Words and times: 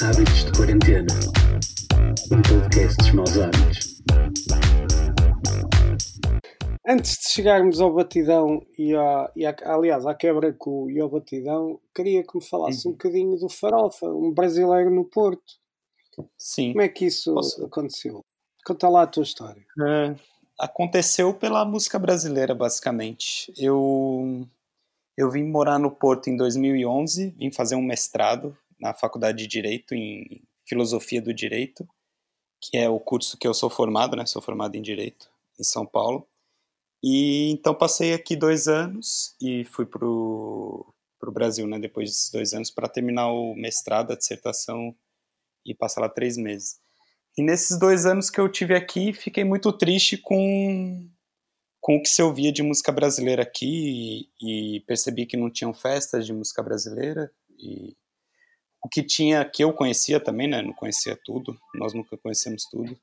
Hábitos 0.00 0.44
de 0.44 0.52
Quarentena. 0.56 1.06
Um 2.30 2.40
podcast 2.42 2.96
dos 2.98 3.10
maus 3.12 3.38
hábitos. 3.38 4.02
Antes 6.86 7.18
de 7.18 7.28
chegarmos 7.30 7.80
ao 7.80 7.92
batidão 7.92 8.64
e, 8.78 8.94
à, 8.94 9.32
e 9.34 9.44
à- 9.44 9.56
aliás 9.64 10.06
à 10.06 10.14
quebra-cu 10.14 10.88
e 10.90 11.00
ao 11.00 11.08
batidão, 11.08 11.80
queria 11.92 12.22
que 12.22 12.36
me 12.38 12.44
falasse 12.44 12.86
um 12.86 12.92
bocadinho 12.92 13.36
do 13.36 13.48
Farofa, 13.48 14.06
um 14.06 14.30
brasileiro 14.32 14.90
no 14.90 15.04
Porto. 15.04 15.42
Sim. 16.38 16.72
Como 16.72 16.82
é 16.82 16.88
que 16.88 17.06
isso 17.06 17.34
Posso? 17.34 17.64
aconteceu? 17.64 18.24
Conta 18.64 18.88
lá 18.88 19.02
a 19.02 19.06
tua 19.08 19.24
história. 19.24 19.64
É, 19.84 20.14
aconteceu 20.60 21.34
pela 21.34 21.64
música 21.64 21.98
brasileira, 21.98 22.54
basicamente. 22.54 23.52
Eu, 23.58 24.46
eu 25.16 25.30
vim 25.30 25.44
morar 25.44 25.78
no 25.78 25.90
Porto 25.90 26.28
em 26.28 26.36
2011, 26.36 27.30
vim 27.30 27.52
fazer 27.52 27.74
um 27.74 27.82
mestrado 27.82 28.56
na 28.80 28.94
Faculdade 28.94 29.38
de 29.38 29.46
Direito, 29.46 29.94
em 29.94 30.42
Filosofia 30.66 31.20
do 31.20 31.34
Direito, 31.34 31.86
que 32.60 32.76
é 32.76 32.88
o 32.88 32.98
curso 32.98 33.36
que 33.36 33.46
eu 33.46 33.54
sou 33.54 33.68
formado, 33.68 34.16
né? 34.16 34.24
Sou 34.26 34.40
formado 34.40 34.76
em 34.76 34.82
Direito, 34.82 35.28
em 35.58 35.64
São 35.64 35.84
Paulo. 35.84 36.26
E 37.02 37.50
então 37.50 37.74
passei 37.74 38.12
aqui 38.14 38.36
dois 38.36 38.68
anos 38.68 39.36
e 39.40 39.64
fui 39.64 39.84
pro, 39.84 40.94
pro 41.18 41.32
Brasil, 41.32 41.66
né? 41.66 41.78
Depois 41.78 42.10
desses 42.10 42.30
dois 42.30 42.52
anos, 42.52 42.70
para 42.70 42.88
terminar 42.88 43.32
o 43.32 43.54
mestrado, 43.54 44.12
a 44.12 44.16
dissertação 44.16 44.94
e 45.66 45.74
passar 45.74 46.00
lá 46.00 46.08
três 46.08 46.36
meses. 46.36 46.80
E 47.36 47.42
nesses 47.42 47.78
dois 47.78 48.06
anos 48.06 48.30
que 48.30 48.40
eu 48.40 48.48
tive 48.48 48.74
aqui, 48.74 49.12
fiquei 49.12 49.42
muito 49.42 49.72
triste 49.72 50.16
com, 50.16 51.08
com 51.82 51.96
o 51.96 52.02
que 52.02 52.08
se 52.08 52.22
ouvia 52.22 52.52
de 52.52 52.62
música 52.62 52.92
brasileira 52.92 53.42
aqui 53.42 54.28
e, 54.40 54.76
e 54.76 54.80
percebi 54.82 55.26
que 55.26 55.36
não 55.36 55.50
tinham 55.50 55.74
festas 55.74 56.24
de 56.24 56.32
música 56.32 56.62
brasileira 56.62 57.28
e 57.58 57.96
o 58.82 58.88
que 58.88 59.02
tinha 59.02 59.44
que 59.44 59.64
eu 59.64 59.72
conhecia 59.72 60.20
também, 60.20 60.46
né? 60.46 60.62
Não 60.62 60.72
conhecia 60.72 61.18
tudo, 61.24 61.58
nós 61.74 61.92
nunca 61.92 62.16
conhecemos 62.16 62.66
tudo. 62.70 62.96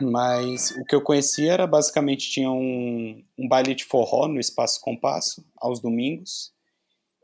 Mas 0.00 0.70
o 0.70 0.84
que 0.84 0.94
eu 0.94 1.02
conhecia 1.02 1.52
era 1.52 1.66
basicamente 1.66 2.30
tinha 2.30 2.50
um, 2.50 3.22
um 3.38 3.46
baile 3.46 3.74
de 3.74 3.84
forró 3.84 4.26
no 4.26 4.40
Espaço 4.40 4.80
Compasso 4.80 5.44
aos 5.58 5.78
domingos 5.78 6.54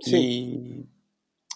e, 0.06 0.84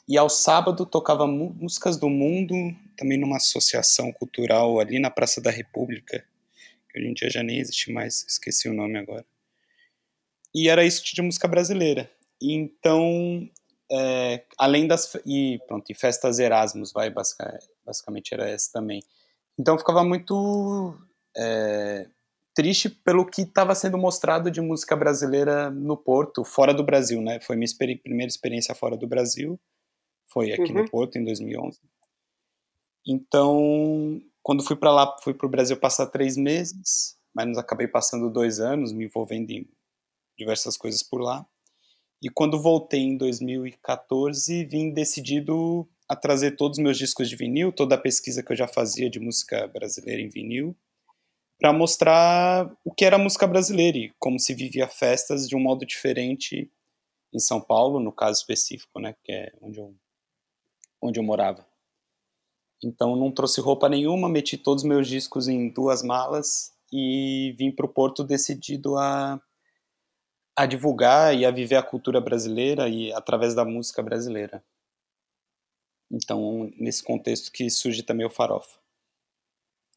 e 0.08 0.16
ao 0.16 0.30
sábado 0.30 0.86
tocava 0.86 1.26
músicas 1.26 1.98
do 1.98 2.08
mundo, 2.08 2.54
também 2.96 3.18
numa 3.18 3.36
associação 3.36 4.10
cultural 4.14 4.80
ali 4.80 4.98
na 4.98 5.10
Praça 5.10 5.42
da 5.42 5.50
República, 5.50 6.24
que 6.90 6.98
hoje 6.98 7.08
em 7.08 7.14
dia 7.14 7.30
já 7.30 7.42
nem 7.42 7.58
existe 7.58 7.92
mais, 7.92 8.24
esqueci 8.28 8.68
o 8.68 8.74
nome 8.74 8.98
agora. 8.98 9.24
E 10.54 10.68
era 10.68 10.84
isso 10.84 11.02
de 11.04 11.22
música 11.22 11.46
brasileira. 11.46 12.10
E 12.40 12.52
então, 12.54 13.48
é, 13.90 14.44
além 14.58 14.86
das 14.86 15.14
e 15.26 15.60
pronto, 15.66 15.90
e 15.90 15.94
festas 15.94 16.38
Erasmus, 16.38 16.92
vai 16.92 17.10
basica- 17.10 17.58
basicamente 17.84 18.32
era 18.34 18.48
essa 18.48 18.72
também. 18.72 19.02
Então 19.58 19.78
ficava 19.78 20.02
muito 20.02 20.98
é, 21.36 22.08
triste 22.54 22.88
pelo 22.90 23.24
que 23.26 23.42
estava 23.42 23.74
sendo 23.74 23.96
mostrado 23.96 24.50
de 24.50 24.60
música 24.60 24.96
brasileira 24.96 25.70
no 25.70 25.96
Porto, 25.96 26.44
fora 26.44 26.74
do 26.74 26.82
Brasil, 26.82 27.20
né? 27.22 27.40
Foi 27.40 27.54
minha 27.56 27.64
experi- 27.66 27.96
primeira 27.96 28.28
experiência 28.28 28.74
fora 28.74 28.96
do 28.96 29.06
Brasil, 29.06 29.60
foi 30.28 30.52
aqui 30.52 30.72
Uhum. 30.72 30.82
no 30.82 30.90
Porto 30.90 31.16
em 31.16 31.24
2011. 31.24 31.78
Então, 33.06 34.20
quando 34.42 34.64
fui 34.64 34.76
para 34.76 34.92
lá, 34.92 35.16
fui 35.22 35.34
para 35.34 35.46
o 35.46 35.50
Brasil 35.50 35.76
passar 35.76 36.06
três 36.06 36.36
meses, 36.36 37.16
mas 37.34 37.56
acabei 37.58 37.86
passando 37.86 38.30
dois 38.30 38.60
anos, 38.60 38.92
me 38.92 39.04
envolvendo 39.04 39.50
em 39.50 39.68
diversas 40.38 40.76
coisas 40.76 41.02
por 41.02 41.20
lá. 41.20 41.46
E 42.22 42.28
quando 42.28 42.60
voltei 42.60 43.00
em 43.00 43.16
2014, 43.16 44.64
vim 44.64 44.92
decidido 44.92 45.88
a 46.08 46.16
trazer 46.16 46.56
todos 46.56 46.78
os 46.78 46.82
meus 46.82 46.98
discos 46.98 47.28
de 47.28 47.36
vinil, 47.36 47.72
toda 47.72 47.94
a 47.94 48.00
pesquisa 48.00 48.42
que 48.42 48.52
eu 48.52 48.56
já 48.56 48.66
fazia 48.66 49.08
de 49.08 49.20
música 49.20 49.66
brasileira 49.68 50.20
em 50.20 50.28
vinil, 50.28 50.76
para 51.58 51.72
mostrar 51.72 52.74
o 52.84 52.92
que 52.92 53.04
era 53.04 53.16
música 53.16 53.46
brasileira 53.46 53.96
e 53.96 54.12
como 54.18 54.38
se 54.38 54.54
vivia 54.54 54.88
festas 54.88 55.46
de 55.48 55.54
um 55.54 55.60
modo 55.60 55.86
diferente 55.86 56.70
em 57.32 57.38
São 57.38 57.60
Paulo, 57.60 58.00
no 58.00 58.10
caso 58.10 58.40
específico, 58.40 58.98
né, 58.98 59.14
que 59.22 59.30
é 59.30 59.52
onde 59.62 59.78
eu, 59.78 59.94
onde 61.00 61.20
eu 61.20 61.22
morava. 61.22 61.69
Então 62.82 63.14
não 63.14 63.30
trouxe 63.30 63.60
roupa 63.60 63.88
nenhuma, 63.88 64.28
meti 64.28 64.56
todos 64.56 64.82
os 64.82 64.88
meus 64.88 65.06
discos 65.06 65.48
em 65.48 65.68
duas 65.68 66.02
malas 66.02 66.72
e 66.92 67.54
vim 67.58 67.70
para 67.70 67.86
o 67.86 67.88
Porto 67.88 68.24
decidido 68.24 68.96
a, 68.96 69.40
a 70.56 70.66
divulgar 70.66 71.34
e 71.36 71.44
a 71.44 71.50
viver 71.50 71.76
a 71.76 71.82
cultura 71.82 72.20
brasileira 72.20 72.88
e 72.88 73.12
através 73.12 73.54
da 73.54 73.64
música 73.64 74.02
brasileira. 74.02 74.64
Então, 76.10 76.70
nesse 76.76 77.04
contexto 77.04 77.52
que 77.52 77.70
surge 77.70 78.02
também 78.02 78.26
o 78.26 78.30
Farofa. 78.30 78.80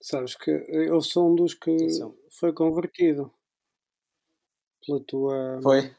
Sabes 0.01 0.35
que 0.35 0.51
eu 0.51 1.01
sou 1.01 1.31
um 1.31 1.35
dos 1.35 1.53
que 1.53 1.71
Atenção. 1.71 2.15
foi 2.29 2.53
convertido 2.53 3.33
pela 4.85 4.99
tua 4.99 5.59
Foi? 5.63 5.95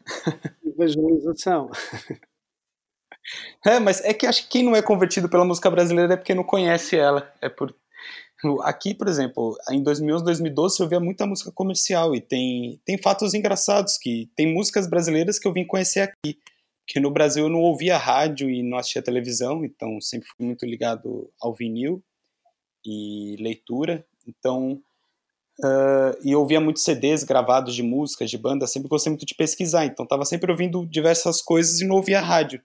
evangelização. 0.62 1.70
É, 3.64 3.78
mas 3.78 4.02
é 4.04 4.12
que 4.12 4.26
acho 4.26 4.42
que 4.42 4.48
quem 4.48 4.62
não 4.62 4.76
é 4.76 4.82
convertido 4.82 5.28
pela 5.28 5.44
música 5.44 5.70
brasileira 5.70 6.14
é 6.14 6.16
porque 6.16 6.34
não 6.34 6.44
conhece 6.44 6.96
ela. 6.96 7.32
É 7.40 7.48
por 7.48 7.74
aqui, 8.62 8.94
por 8.94 9.08
exemplo, 9.08 9.56
em 9.70 9.82
2011, 9.82 10.24
2012 10.24 10.80
eu 10.80 10.84
ouvia 10.84 11.00
muita 11.00 11.26
música 11.26 11.50
comercial 11.50 12.14
e 12.14 12.20
tem 12.20 12.80
tem 12.84 12.98
fatos 12.98 13.32
engraçados 13.34 13.96
que 13.96 14.28
tem 14.36 14.52
músicas 14.52 14.86
brasileiras 14.86 15.38
que 15.38 15.48
eu 15.48 15.52
vim 15.52 15.64
conhecer 15.64 16.00
aqui, 16.00 16.38
que 16.86 17.00
no 17.00 17.10
Brasil 17.10 17.44
eu 17.44 17.50
não 17.50 17.60
ouvia 17.60 17.96
rádio 17.96 18.50
e 18.50 18.62
não 18.62 18.76
assistia 18.78 19.02
televisão, 19.02 19.64
então 19.64 20.00
sempre 20.00 20.28
fui 20.28 20.46
muito 20.46 20.66
ligado 20.66 21.30
ao 21.40 21.54
vinil 21.54 22.02
e 22.84 23.36
leitura. 23.40 24.04
Então 24.28 24.80
ah, 25.62 26.16
e 26.22 26.34
ouvia 26.34 26.60
muitos 26.60 26.82
CDs 26.84 27.24
gravados 27.24 27.74
de 27.74 27.82
músicas, 27.82 28.30
de 28.30 28.36
banda, 28.38 28.66
sempre 28.66 28.88
gostei 28.88 29.10
muito 29.10 29.26
de 29.26 29.34
pesquisar, 29.34 29.86
então 29.86 30.04
estava 30.04 30.24
sempre 30.24 30.50
ouvindo 30.50 30.84
diversas 30.86 31.40
coisas 31.40 31.80
e 31.80 31.86
não 31.86 31.96
ouvia 31.96 32.20
rádio 32.20 32.60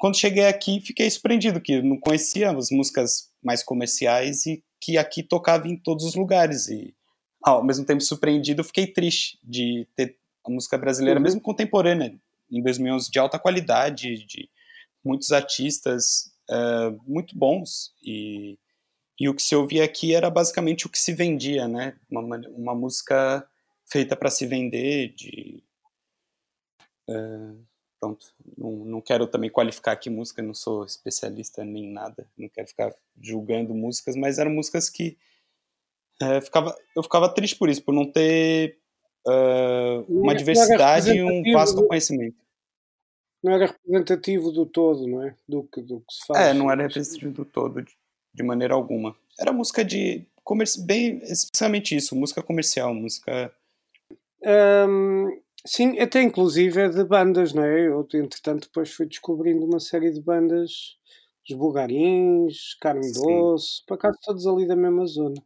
quando 0.00 0.16
cheguei 0.16 0.46
aqui, 0.46 0.80
fiquei 0.80 1.10
surpreendido 1.10 1.60
que 1.60 1.82
não 1.82 2.00
conhecia 2.00 2.50
as 2.50 2.70
músicas 2.70 3.30
mais 3.44 3.62
comerciais 3.62 4.46
e 4.46 4.64
que 4.80 4.96
aqui 4.96 5.22
tocava 5.22 5.68
em 5.68 5.76
todos 5.76 6.06
os 6.06 6.14
lugares. 6.14 6.68
E 6.68 6.94
ao 7.44 7.62
mesmo 7.62 7.84
tempo 7.84 8.00
surpreendido, 8.00 8.64
fiquei 8.64 8.86
triste 8.86 9.38
de 9.44 9.86
ter 9.94 10.16
a 10.42 10.50
música 10.50 10.78
brasileira, 10.78 11.20
Uhum. 11.20 11.24
mesmo 11.24 11.40
contemporânea, 11.42 12.18
em 12.50 12.62
2011, 12.62 13.10
de 13.10 13.18
alta 13.18 13.38
qualidade, 13.38 14.24
de 14.24 14.48
muitos 15.04 15.32
artistas 15.32 16.32
eh, 16.50 16.90
muito 17.06 17.38
bons. 17.38 17.92
E, 18.02 18.58
e 19.20 19.28
o 19.28 19.34
que 19.34 19.42
se 19.42 19.54
ouvia 19.54 19.84
aqui 19.84 20.14
era 20.14 20.30
basicamente 20.30 20.86
o 20.86 20.88
que 20.88 20.98
se 20.98 21.12
vendia, 21.12 21.68
né? 21.68 21.94
Uma, 22.10 22.38
uma 22.56 22.74
música 22.74 23.46
feita 23.84 24.16
para 24.16 24.30
se 24.30 24.46
vender, 24.46 25.12
de 25.14 25.62
pronto, 28.00 28.26
não, 28.56 28.70
não 28.84 29.00
quero 29.00 29.26
também 29.26 29.50
qualificar 29.50 29.92
aqui 29.92 30.08
música, 30.08 30.40
não 30.42 30.54
sou 30.54 30.84
especialista 30.84 31.62
nem 31.64 31.92
nada, 31.92 32.26
não 32.36 32.48
quero 32.48 32.66
ficar 32.66 32.94
julgando 33.20 33.74
músicas, 33.74 34.16
mas 34.16 34.38
eram 34.38 34.50
músicas 34.50 34.88
que 34.88 35.18
é, 36.20 36.40
ficava, 36.40 36.74
eu 36.96 37.02
ficava 37.02 37.28
triste 37.28 37.56
por 37.56 37.68
isso, 37.68 37.82
por 37.82 37.94
não 37.94 38.10
ter 38.10 38.78
Não 39.26 40.04
uma 40.08 40.32
era 40.32 40.38
diversidade 40.38 41.10
e 41.10 41.22
um 41.22 41.42
vasto 41.52 41.76
do- 41.76 41.86
conhecimento. 41.86 42.36
Não 43.42 43.52
era 43.52 43.66
representativo 43.66 44.52
do 44.52 44.66
todo, 44.66 45.06
não 45.06 45.22
é? 45.22 45.34
Do 45.48 45.62
que, 45.64 45.80
do 45.80 46.00
que 46.00 46.12
se 46.12 46.26
faz. 46.26 46.48
É, 46.48 46.52
não 46.52 46.70
era 46.70 46.82
representativo 46.82 47.32
do 47.32 47.44
todo, 47.44 47.80
de, 47.80 47.90
de 48.34 48.42
maneira 48.42 48.74
alguma. 48.74 49.16
Era 49.38 49.50
música 49.50 49.82
de, 49.82 50.26
comerci 50.44 50.82
bem, 50.84 51.22
especialmente 51.22 51.96
isso, 51.96 52.14
música 52.14 52.42
comercial, 52.42 52.92
música... 52.92 53.50
Hum, 54.42 55.40
sim, 55.66 55.98
até 55.98 56.22
inclusive 56.22 56.80
é 56.80 56.88
de 56.88 57.04
bandas, 57.04 57.52
não 57.52 57.62
é? 57.64 57.86
Eu, 57.88 58.06
entretanto, 58.14 58.62
depois 58.68 58.90
fui 58.92 59.06
descobrindo 59.06 59.64
uma 59.64 59.80
série 59.80 60.10
de 60.10 60.20
bandas, 60.20 60.96
os 61.48 61.56
Bugarins, 61.56 62.74
Carne 62.80 63.04
Sim. 63.12 63.20
Doce, 63.22 63.84
por 63.86 63.94
acaso 63.94 64.18
todos 64.22 64.46
ali 64.46 64.66
da 64.66 64.76
mesma 64.76 65.06
zona. 65.06 65.42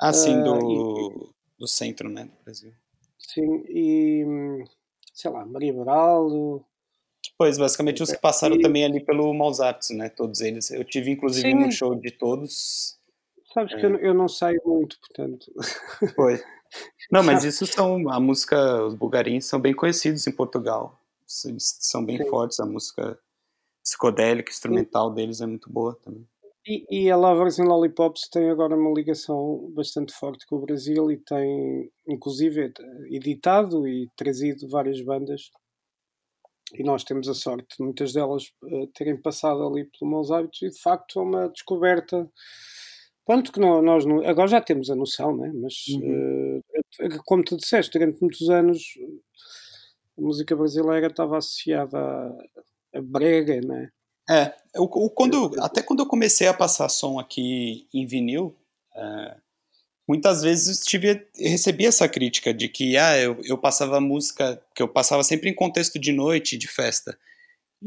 Ah, 0.00 0.12
do, 0.12 1.34
do 1.58 1.66
centro, 1.66 2.08
né, 2.08 2.24
do 2.24 2.44
Brasil. 2.44 2.72
Sim, 3.18 3.64
e 3.68 4.24
sei 5.12 5.30
lá, 5.30 5.44
Maria 5.44 5.72
Beraldo. 5.72 6.64
Pois, 7.36 7.58
basicamente 7.58 8.02
os 8.02 8.10
que 8.12 8.18
passaram 8.18 8.58
também 8.60 8.84
ali 8.84 9.04
pelo 9.04 9.32
Maus 9.34 9.60
Artes, 9.60 9.90
né? 9.90 10.08
Todos 10.08 10.40
eles. 10.40 10.70
Eu 10.70 10.84
tive, 10.84 11.10
inclusive, 11.10 11.48
Sim. 11.50 11.54
no 11.54 11.70
show 11.70 11.94
de 11.94 12.10
todos. 12.12 12.96
Sabes 13.52 13.74
que 13.74 13.80
É. 13.80 13.84
eu, 13.86 13.90
não- 13.90 13.98
eu 13.98 14.14
não 14.14 14.28
saio 14.28 14.60
muito, 14.64 14.98
portanto. 15.00 15.52
Foi. 16.14 16.40
Não, 17.10 17.22
mas 17.22 17.44
isso 17.44 17.66
são. 17.66 18.08
A 18.10 18.20
música, 18.20 18.84
os 18.84 18.94
bugarins 18.94 19.46
são 19.46 19.60
bem 19.60 19.74
conhecidos 19.74 20.26
em 20.26 20.32
Portugal. 20.32 20.98
Eles 21.44 21.76
são 21.80 22.04
bem 22.04 22.18
Sim. 22.18 22.28
fortes. 22.28 22.60
A 22.60 22.66
música 22.66 23.18
psicodélica, 23.82 24.50
instrumental 24.50 25.12
deles 25.12 25.40
é 25.40 25.46
muito 25.46 25.70
boa 25.70 25.98
também. 26.04 26.26
E, 26.66 26.84
e 26.90 27.10
a 27.10 27.16
Lovers 27.16 27.58
and 27.58 27.64
Lollipops 27.64 28.28
tem 28.28 28.50
agora 28.50 28.76
uma 28.76 28.92
ligação 28.92 29.70
bastante 29.74 30.12
forte 30.12 30.46
com 30.46 30.56
o 30.56 30.60
Brasil 30.60 31.10
e 31.10 31.16
tem, 31.16 31.90
inclusive, 32.06 32.72
editado 33.10 33.88
e 33.88 34.10
trazido 34.16 34.68
várias 34.68 35.00
bandas 35.00 35.50
e 36.74 36.82
nós 36.82 37.04
temos 37.04 37.28
a 37.28 37.34
sorte 37.34 37.76
de 37.76 37.82
muitas 37.82 38.12
delas 38.12 38.52
uh, 38.62 38.86
terem 38.88 39.16
passado 39.16 39.66
ali 39.66 39.84
pelos 39.84 40.12
maus 40.12 40.30
hábitos 40.30 40.62
e 40.62 40.70
de 40.70 40.80
facto 40.80 41.18
é 41.18 41.22
uma 41.22 41.48
descoberta. 41.48 42.30
Pronto, 43.28 43.52
que 43.52 43.60
nós 43.60 44.06
agora 44.24 44.48
já 44.48 44.58
temos 44.58 44.88
a 44.88 44.94
noção, 44.94 45.36
né? 45.36 45.52
mas 45.54 45.86
uhum. 45.88 46.62
uh, 46.98 47.22
como 47.26 47.44
tu 47.44 47.58
disseste, 47.58 47.92
durante 47.92 48.22
muitos 48.22 48.48
anos 48.48 48.82
a 50.16 50.22
música 50.22 50.56
brasileira 50.56 51.08
estava 51.08 51.36
associada 51.36 51.98
a, 51.98 52.98
a 52.98 53.02
brega, 53.02 53.60
né? 53.60 53.90
É, 54.30 54.54
eu, 54.74 54.84
eu, 54.84 55.10
quando, 55.10 55.52
até 55.60 55.82
quando 55.82 56.00
eu 56.00 56.06
comecei 56.06 56.46
a 56.46 56.54
passar 56.54 56.88
som 56.88 57.18
aqui 57.18 57.86
em 57.92 58.06
vinil, 58.06 58.56
é, 58.96 59.36
muitas 60.08 60.40
vezes 60.40 60.80
tive, 60.80 61.28
recebi 61.36 61.84
essa 61.84 62.08
crítica 62.08 62.54
de 62.54 62.66
que 62.66 62.96
ah, 62.96 63.18
eu, 63.18 63.38
eu 63.44 63.58
passava 63.58 64.00
música, 64.00 64.58
que 64.74 64.82
eu 64.82 64.88
passava 64.88 65.22
sempre 65.22 65.50
em 65.50 65.54
contexto 65.54 65.98
de 65.98 66.12
noite, 66.12 66.56
de 66.56 66.66
festa. 66.66 67.18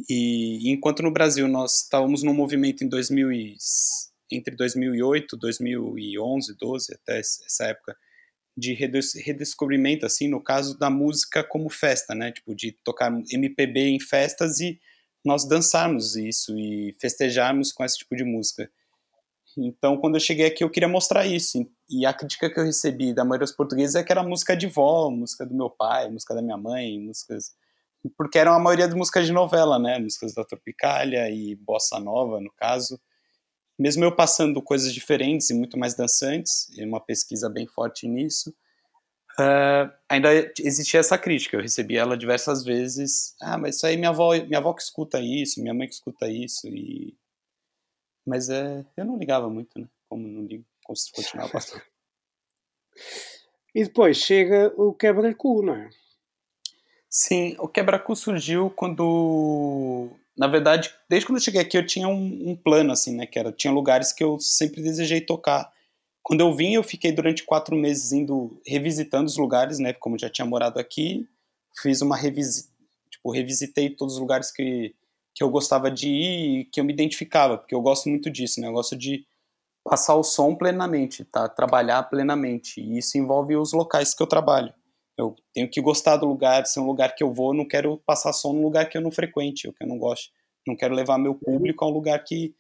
E, 0.08 0.72
enquanto 0.72 1.02
no 1.02 1.10
Brasil 1.10 1.48
nós 1.48 1.82
estávamos 1.82 2.22
num 2.22 2.34
movimento 2.36 2.84
em 2.84 2.88
2000 2.88 3.32
e, 3.32 3.58
entre 4.32 4.56
2008, 4.56 5.38
2011, 5.38 6.56
12, 6.58 6.94
até 6.94 7.20
essa 7.20 7.66
época, 7.66 7.96
de 8.56 8.74
redescobrimento, 8.74 10.06
assim, 10.06 10.28
no 10.28 10.44
caso 10.44 10.78
da 10.78 10.90
música 10.90 11.44
como 11.44 11.70
festa, 11.70 12.14
né? 12.14 12.32
Tipo, 12.32 12.54
de 12.54 12.74
tocar 12.84 13.12
MPB 13.32 13.90
em 13.90 14.00
festas 14.00 14.60
e 14.60 14.80
nós 15.24 15.48
dançarmos 15.48 16.16
isso 16.16 16.58
e 16.58 16.96
festejarmos 17.00 17.72
com 17.72 17.84
esse 17.84 17.98
tipo 17.98 18.16
de 18.16 18.24
música. 18.24 18.70
Então, 19.58 19.98
quando 19.98 20.16
eu 20.16 20.20
cheguei 20.20 20.48
aqui, 20.48 20.64
eu 20.64 20.70
queria 20.70 20.88
mostrar 20.88 21.26
isso. 21.26 21.66
E 21.90 22.06
a 22.06 22.14
crítica 22.14 22.50
que 22.50 22.60
eu 22.60 22.64
recebi 22.64 23.14
da 23.14 23.24
maioria 23.24 23.46
dos 23.46 23.56
portugueses 23.56 23.96
é 23.96 24.04
que 24.04 24.12
era 24.12 24.24
música 24.24 24.56
de 24.56 24.68
vó, 24.68 25.10
música 25.10 25.46
do 25.46 25.54
meu 25.54 25.70
pai, 25.70 26.10
música 26.10 26.34
da 26.34 26.42
minha 26.42 26.58
mãe, 26.58 27.00
músicas. 27.00 27.52
Porque 28.18 28.40
eram 28.40 28.54
a 28.54 28.60
maioria 28.60 28.88
de 28.88 28.96
músicas 28.96 29.26
de 29.26 29.32
novela, 29.32 29.78
né? 29.78 30.00
Músicas 30.00 30.34
da 30.34 30.44
Tropicália 30.44 31.30
e 31.30 31.56
bossa 31.56 32.00
nova, 32.00 32.40
no 32.40 32.52
caso. 32.54 33.00
Mesmo 33.82 34.04
eu 34.04 34.16
passando 34.16 34.62
coisas 34.62 34.94
diferentes 34.94 35.50
e 35.50 35.56
muito 35.56 35.78
mais 35.78 35.96
dançantes, 35.96 36.70
e 36.78 36.86
uma 36.86 37.02
pesquisa 37.02 37.50
bem 37.50 37.66
forte 37.66 38.08
nisso, 38.08 38.54
Uh, 39.40 39.90
ainda 40.10 40.30
existia 40.60 41.00
essa 41.00 41.18
crítica, 41.18 41.56
eu 41.56 41.62
recebi 41.62 41.96
ela 41.96 42.18
diversas 42.18 42.64
vezes. 42.64 43.34
Ah, 43.42 43.58
mas 43.58 43.78
isso 43.78 43.88
aí 43.88 43.96
minha 43.96 44.10
avó, 44.10 44.36
minha 44.36 44.60
avó 44.60 44.74
que 44.74 44.82
escuta 44.82 45.20
isso, 45.22 45.62
minha 45.62 45.74
mãe 45.74 45.88
que 45.88 45.94
escuta 45.94 46.28
isso. 46.28 46.68
E... 46.68 47.18
Mas 48.26 48.50
é, 48.50 48.86
eu 48.98 49.06
não 49.06 49.18
ligava 49.18 49.50
muito, 49.50 49.80
né? 49.80 49.88
Como 50.10 50.28
não 50.28 50.44
ligo, 50.46 50.66
como 50.84 50.98
se 50.98 51.12
continuava 51.12 51.50
passando. 51.50 51.82
e 53.74 53.86
depois 53.86 54.18
chega 54.18 54.72
o 54.76 54.94
quebra-cu, 54.94 55.64
não 55.64 55.76
é? 55.76 55.90
Sim, 57.10 57.56
o 57.58 57.68
quebra-cu 57.68 58.16
surgiu 58.16 58.70
quando. 58.70 60.12
Na 60.38 60.48
verdade, 60.48 60.94
desde 61.10 61.28
quando 61.28 61.38
eu 61.38 61.44
cheguei 61.44 61.62
aqui, 61.62 61.78
eu 61.78 61.86
tinha 61.86 62.08
um, 62.08 62.52
um 62.52 62.56
plano, 62.56 62.92
assim, 62.92 63.16
né? 63.16 63.26
Que 63.26 63.38
era, 63.38 63.52
tinha 63.52 63.72
lugares 63.72 64.14
que 64.14 64.24
eu 64.24 64.40
sempre 64.40 64.82
desejei 64.82 65.22
tocar 65.22 65.72
quando 66.24 66.42
eu 66.42 66.54
vim, 66.54 66.74
eu 66.74 66.84
fiquei 66.84 67.12
durante 67.12 67.44
quatro 67.44 67.76
meses 67.76 68.12
indo 68.12 68.62
revisitando 68.66 69.26
os 69.26 69.38
lugares, 69.38 69.80
né? 69.80 69.94
Como 69.94 70.18
já 70.18 70.30
tinha 70.30 70.46
morado 70.46 70.80
aqui, 70.80 71.28
fiz 71.82 72.02
uma 72.02 72.16
revisita, 72.16 72.70
tipo, 73.10 73.32
revisitei 73.32 73.90
todos 73.90 74.16
os 74.16 74.20
lugares 74.20 74.52
que, 74.52 74.96
que 75.34 75.44
eu 75.44 75.50
gostava 75.50 75.90
de 75.90 76.08
ir 76.10 76.60
e 76.60 76.66
que 76.66 76.80
eu 76.80 76.84
me 76.84 76.94
identificava, 76.94 77.58
porque 77.58 77.74
eu 77.74 77.82
gosto 77.82 78.08
muito 78.08 78.30
disso, 78.30 78.62
né? 78.62 78.68
Eu 78.68 78.74
gosto 78.74 78.96
de 78.96 79.26
passar 79.84 80.16
o 80.16 80.24
som 80.24 80.56
plenamente, 80.56 81.26
tá? 81.26 81.50
Trabalhar 81.50 82.04
plenamente. 82.04 82.80
E 82.80 83.00
isso 83.00 83.18
envolve 83.18 83.56
os 83.56 83.74
locais 83.74 84.14
que 84.14 84.22
eu 84.22 84.28
trabalho. 84.28 84.72
Eu 85.22 85.36
tenho 85.54 85.70
que 85.70 85.82
gostar 85.82 86.18
do 86.18 86.26
lugar, 86.26 86.66
se 86.66 86.80
é 86.80 86.82
um 86.82 86.88
lugar 86.88 87.16
que 87.16 87.24
eu 87.24 87.34
vou, 87.34 87.54
não 87.54 87.68
quero 87.68 87.98
passar 88.06 88.34
som 88.34 88.54
num 88.54 88.64
lugar 88.64 88.90
que 88.90 88.98
eu 88.98 89.02
não 89.02 89.12
frequente, 89.12 89.68
ou 89.68 89.74
que 89.74 89.84
eu 89.84 89.88
não 89.88 89.98
gosto. 89.98 90.30
Não 90.68 90.76
quero 90.76 90.96
levar 90.96 91.18
meu 91.18 91.36
público 91.36 91.84
a 91.84 91.88
um 91.88 91.92
lugar 91.92 92.24
que 92.24 92.56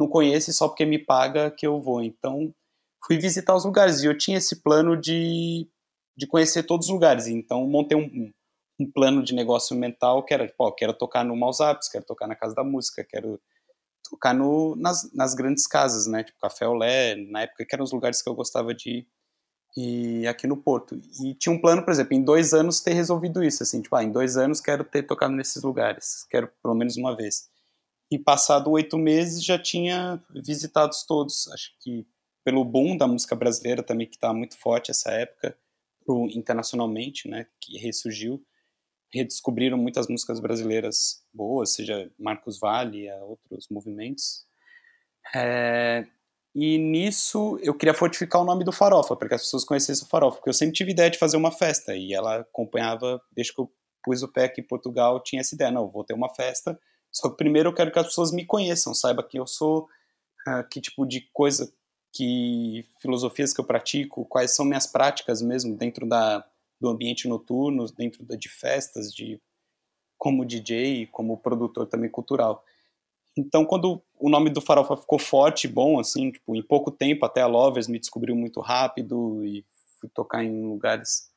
não 0.00 0.08
conheço 0.08 0.52
só 0.52 0.68
porque 0.68 0.86
me 0.86 0.98
paga 0.98 1.50
que 1.50 1.66
eu 1.66 1.80
vou. 1.80 2.02
Então, 2.02 2.54
fui 3.06 3.18
visitar 3.18 3.54
os 3.54 3.64
lugares. 3.64 4.02
E 4.02 4.06
eu 4.06 4.16
tinha 4.16 4.38
esse 4.38 4.62
plano 4.62 4.96
de, 4.96 5.68
de 6.16 6.26
conhecer 6.26 6.62
todos 6.62 6.86
os 6.86 6.92
lugares. 6.92 7.26
Então, 7.26 7.66
montei 7.66 7.96
um, 7.96 8.32
um 8.80 8.90
plano 8.90 9.22
de 9.22 9.34
negócio 9.34 9.76
mental 9.76 10.24
que 10.24 10.32
era, 10.32 10.52
pô, 10.56 10.72
quero 10.72 10.94
tocar 10.94 11.24
no 11.24 11.36
Maus 11.36 11.60
Apps, 11.60 11.88
quero 11.88 12.04
tocar 12.04 12.26
na 12.26 12.36
Casa 12.36 12.54
da 12.54 12.64
Música, 12.64 13.04
quero 13.04 13.40
tocar 14.08 14.34
no, 14.34 14.76
nas, 14.76 15.12
nas 15.12 15.34
grandes 15.34 15.66
casas, 15.66 16.06
né? 16.06 16.24
Tipo 16.24 16.38
Café 16.38 16.66
Olé, 16.66 17.16
na 17.16 17.42
época 17.42 17.66
que 17.66 17.74
eram 17.74 17.84
os 17.84 17.92
lugares 17.92 18.22
que 18.22 18.28
eu 18.28 18.34
gostava 18.34 18.74
de 18.74 18.90
ir. 18.90 19.08
E 19.76 20.26
aqui 20.26 20.46
no 20.46 20.56
Porto. 20.56 21.00
E 21.22 21.34
tinha 21.34 21.54
um 21.54 21.60
plano, 21.60 21.84
por 21.84 21.92
exemplo, 21.92 22.14
em 22.14 22.22
dois 22.22 22.52
anos 22.52 22.80
ter 22.80 22.94
resolvido 22.94 23.44
isso. 23.44 23.62
Assim, 23.62 23.80
tipo, 23.80 23.94
ah, 23.94 24.02
em 24.02 24.10
dois 24.10 24.36
anos 24.36 24.60
quero 24.60 24.84
ter 24.84 25.04
tocado 25.04 25.32
nesses 25.34 25.62
lugares. 25.62 26.26
Quero 26.30 26.50
pelo 26.62 26.74
menos 26.74 26.96
uma 26.96 27.16
vez. 27.16 27.48
E 28.10 28.18
passado 28.18 28.70
oito 28.70 28.96
meses 28.96 29.44
já 29.44 29.58
tinha 29.58 30.22
visitado 30.30 30.90
todos. 31.06 31.48
Acho 31.52 31.70
que 31.80 32.06
pelo 32.44 32.64
boom 32.64 32.96
da 32.96 33.06
música 33.06 33.36
brasileira 33.36 33.82
também, 33.82 34.06
que 34.06 34.16
estava 34.16 34.32
muito 34.32 34.58
forte 34.58 34.90
essa 34.90 35.10
época, 35.10 35.56
pro, 36.04 36.26
internacionalmente, 36.30 37.28
né, 37.28 37.46
que 37.60 37.76
ressurgiu. 37.76 38.42
Redescobriram 39.12 39.76
muitas 39.76 40.08
músicas 40.08 40.40
brasileiras 40.40 41.22
boas, 41.32 41.74
seja 41.74 42.10
Marcos 42.18 42.58
Valle, 42.58 43.08
a 43.10 43.16
outros 43.24 43.68
movimentos. 43.70 44.46
É, 45.34 46.06
e 46.60 46.76
nisso 46.76 47.56
eu 47.62 47.72
queria 47.72 47.94
fortificar 47.94 48.42
o 48.42 48.44
nome 48.44 48.64
do 48.64 48.72
Farofa, 48.72 49.14
para 49.14 49.28
que 49.28 49.34
as 49.36 49.42
pessoas 49.42 49.64
conhecessem 49.64 50.04
o 50.04 50.08
Farofa, 50.08 50.38
porque 50.38 50.50
eu 50.50 50.54
sempre 50.54 50.74
tive 50.74 50.90
ideia 50.90 51.08
de 51.08 51.16
fazer 51.16 51.36
uma 51.36 51.52
festa, 51.52 51.94
e 51.94 52.12
ela 52.12 52.40
acompanhava, 52.40 53.22
desde 53.30 53.54
que 53.54 53.60
eu 53.60 53.72
pus 54.02 54.24
o 54.24 54.28
pé 54.28 54.46
aqui 54.46 54.60
em 54.60 54.66
Portugal, 54.66 55.22
tinha 55.22 55.38
essa 55.38 55.54
ideia, 55.54 55.70
não, 55.70 55.88
vou 55.88 56.02
ter 56.02 56.14
uma 56.14 56.28
festa, 56.34 56.76
só 57.12 57.30
que 57.30 57.36
primeiro 57.36 57.68
eu 57.68 57.72
quero 57.72 57.92
que 57.92 57.98
as 58.00 58.06
pessoas 58.06 58.32
me 58.32 58.44
conheçam, 58.44 58.92
saiba 58.92 59.22
que 59.22 59.38
eu 59.38 59.46
sou, 59.46 59.82
uh, 60.48 60.68
que 60.68 60.80
tipo 60.80 61.06
de 61.06 61.28
coisa, 61.32 61.72
que 62.12 62.84
filosofias 63.00 63.54
que 63.54 63.60
eu 63.60 63.64
pratico, 63.64 64.24
quais 64.24 64.52
são 64.52 64.64
minhas 64.64 64.86
práticas 64.88 65.40
mesmo 65.40 65.76
dentro 65.76 66.08
da, 66.08 66.44
do 66.80 66.88
ambiente 66.88 67.28
noturno, 67.28 67.86
dentro 67.92 68.24
da, 68.24 68.34
de 68.34 68.48
festas, 68.48 69.14
de 69.14 69.40
como 70.16 70.44
DJ, 70.44 71.06
como 71.12 71.38
produtor 71.38 71.86
também 71.86 72.10
cultural. 72.10 72.64
Então, 73.38 73.64
quando 73.64 74.02
o 74.18 74.28
nome 74.28 74.50
do 74.50 74.60
Farofa 74.60 74.96
ficou 74.96 75.18
forte, 75.18 75.68
bom, 75.68 76.00
assim, 76.00 76.32
tipo, 76.32 76.56
em 76.56 76.62
pouco 76.62 76.90
tempo, 76.90 77.24
até 77.24 77.40
a 77.40 77.46
Lovers 77.46 77.86
me 77.86 78.00
descobriu 78.00 78.34
muito 78.34 78.60
rápido 78.60 79.44
e 79.44 79.64
fui 80.00 80.08
tocar 80.08 80.42
em 80.42 80.66
lugares 80.66 81.30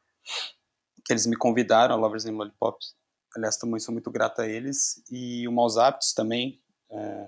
que 1.05 1.13
eles 1.13 1.27
me 1.27 1.35
convidaram, 1.35 1.93
a 1.93 1.97
Lovers 1.97 2.25
and 2.25 2.33
Lollipops. 2.33 2.95
Aliás, 3.35 3.55
também 3.57 3.79
sou 3.79 3.93
muito 3.93 4.09
grata 4.09 4.41
a 4.41 4.47
eles. 4.47 5.03
E 5.11 5.47
o 5.47 5.51
Maus 5.51 5.77
Aptos 5.77 6.13
também, 6.13 6.59
é, 6.89 7.27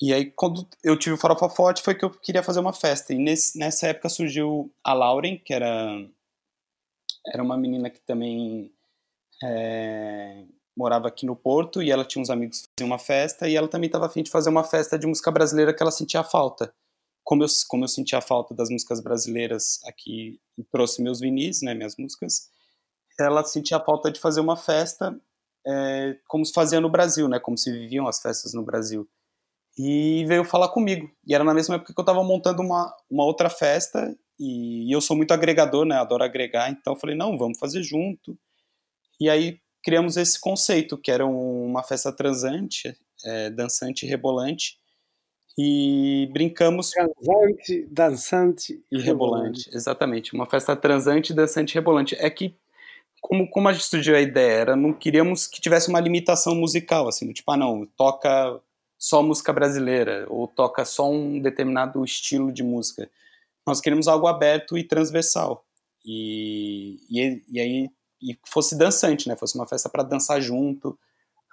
e 0.00 0.12
aí, 0.12 0.30
quando 0.30 0.68
eu 0.82 0.98
tive 0.98 1.14
o 1.14 1.18
Farofa 1.18 1.48
Forte, 1.48 1.82
foi 1.82 1.94
que 1.94 2.04
eu 2.04 2.10
queria 2.10 2.42
fazer 2.42 2.60
uma 2.60 2.72
festa. 2.72 3.12
E 3.12 3.18
nesse, 3.18 3.58
nessa 3.58 3.88
época 3.88 4.08
surgiu 4.08 4.72
a 4.82 4.92
Lauren, 4.92 5.38
que 5.38 5.54
era, 5.54 6.08
era 7.26 7.42
uma 7.42 7.56
menina 7.56 7.88
que 7.90 8.00
também 8.00 8.72
é, 9.42 10.44
morava 10.76 11.08
aqui 11.08 11.26
no 11.26 11.36
Porto, 11.36 11.82
e 11.82 11.90
ela 11.90 12.04
tinha 12.04 12.22
uns 12.22 12.30
amigos 12.30 12.62
que 12.62 12.68
faziam 12.78 12.86
uma 12.90 12.98
festa, 12.98 13.48
e 13.48 13.56
ela 13.56 13.68
também 13.68 13.86
estava 13.86 14.06
afim 14.06 14.22
de 14.22 14.30
fazer 14.30 14.50
uma 14.50 14.64
festa 14.64 14.98
de 14.98 15.06
música 15.06 15.30
brasileira 15.30 15.74
que 15.74 15.82
ela 15.82 15.92
sentia 15.92 16.22
falta. 16.22 16.72
Como 17.22 17.42
eu, 17.42 17.48
como 17.68 17.84
eu 17.84 17.88
sentia 17.88 18.20
falta 18.20 18.54
das 18.54 18.68
músicas 18.68 19.00
brasileiras 19.00 19.80
aqui, 19.86 20.40
e 20.58 20.64
trouxe 20.64 21.02
meus 21.02 21.20
vinis, 21.20 21.62
né, 21.62 21.74
minhas 21.74 21.96
músicas, 21.96 22.50
ela 23.18 23.44
sentia 23.44 23.80
falta 23.80 24.10
de 24.10 24.20
fazer 24.20 24.40
uma 24.40 24.56
festa 24.56 25.18
é, 25.66 26.18
como 26.28 26.44
se 26.44 26.52
fazia 26.52 26.80
no 26.80 26.90
Brasil, 26.90 27.28
né, 27.28 27.38
como 27.38 27.56
se 27.56 27.72
viviam 27.72 28.06
as 28.06 28.20
festas 28.20 28.52
no 28.52 28.62
Brasil 28.62 29.08
e 29.76 30.24
veio 30.26 30.44
falar 30.44 30.68
comigo. 30.68 31.10
E 31.26 31.34
era 31.34 31.44
na 31.44 31.54
mesma 31.54 31.76
época 31.76 31.92
que 31.92 31.98
eu 31.98 32.02
estava 32.02 32.22
montando 32.22 32.62
uma, 32.62 32.94
uma 33.10 33.24
outra 33.24 33.50
festa 33.50 34.16
e, 34.38 34.88
e, 34.88 34.92
eu 34.92 35.00
sou 35.00 35.16
muito 35.16 35.32
agregador, 35.32 35.84
né? 35.84 35.96
Adoro 35.96 36.24
agregar, 36.24 36.70
então 36.70 36.94
eu 36.94 36.98
falei, 36.98 37.16
não, 37.16 37.36
vamos 37.36 37.58
fazer 37.58 37.82
junto. 37.82 38.38
E 39.20 39.28
aí 39.28 39.60
criamos 39.84 40.16
esse 40.16 40.40
conceito, 40.40 40.96
que 40.96 41.10
era 41.10 41.26
uma 41.26 41.82
festa 41.82 42.10
transante, 42.10 42.96
é, 43.24 43.50
dançante 43.50 44.06
e 44.06 44.08
rebolante. 44.08 44.78
E 45.56 46.28
brincamos. 46.32 46.90
Transante, 46.90 47.86
dançante 47.88 48.84
e 48.90 48.98
rebolante. 48.98 49.60
rebolante. 49.66 49.70
Exatamente, 49.72 50.34
uma 50.34 50.46
festa 50.46 50.74
transante, 50.74 51.32
dançante 51.32 51.72
e 51.72 51.74
rebolante. 51.74 52.16
É 52.18 52.28
que 52.28 52.56
como, 53.20 53.48
como 53.48 53.68
a 53.68 53.72
gente 53.72 53.84
surgiu 53.84 54.16
a 54.16 54.20
ideia, 54.20 54.52
era 54.52 54.76
não 54.76 54.92
queríamos 54.92 55.46
que 55.46 55.60
tivesse 55.60 55.88
uma 55.88 56.00
limitação 56.00 56.54
musical, 56.54 57.08
assim, 57.08 57.32
tipo, 57.32 57.50
ah, 57.52 57.56
não, 57.56 57.86
toca 57.96 58.60
só 58.98 59.22
música 59.22 59.52
brasileira 59.52 60.26
ou 60.28 60.48
toca 60.48 60.84
só 60.84 61.10
um 61.10 61.40
determinado 61.40 62.04
estilo 62.04 62.52
de 62.52 62.62
música. 62.62 63.10
Nós 63.66 63.80
queremos 63.80 64.08
algo 64.08 64.26
aberto 64.26 64.76
e 64.76 64.84
transversal. 64.84 65.64
E, 66.04 66.98
e, 67.10 67.42
e 67.50 67.60
aí 67.60 67.90
e 68.24 68.38
fosse 68.46 68.76
dançante, 68.76 69.28
né? 69.28 69.36
Fosse 69.36 69.54
uma 69.54 69.66
festa 69.66 69.88
para 69.88 70.02
dançar 70.02 70.40
junto, 70.40 70.98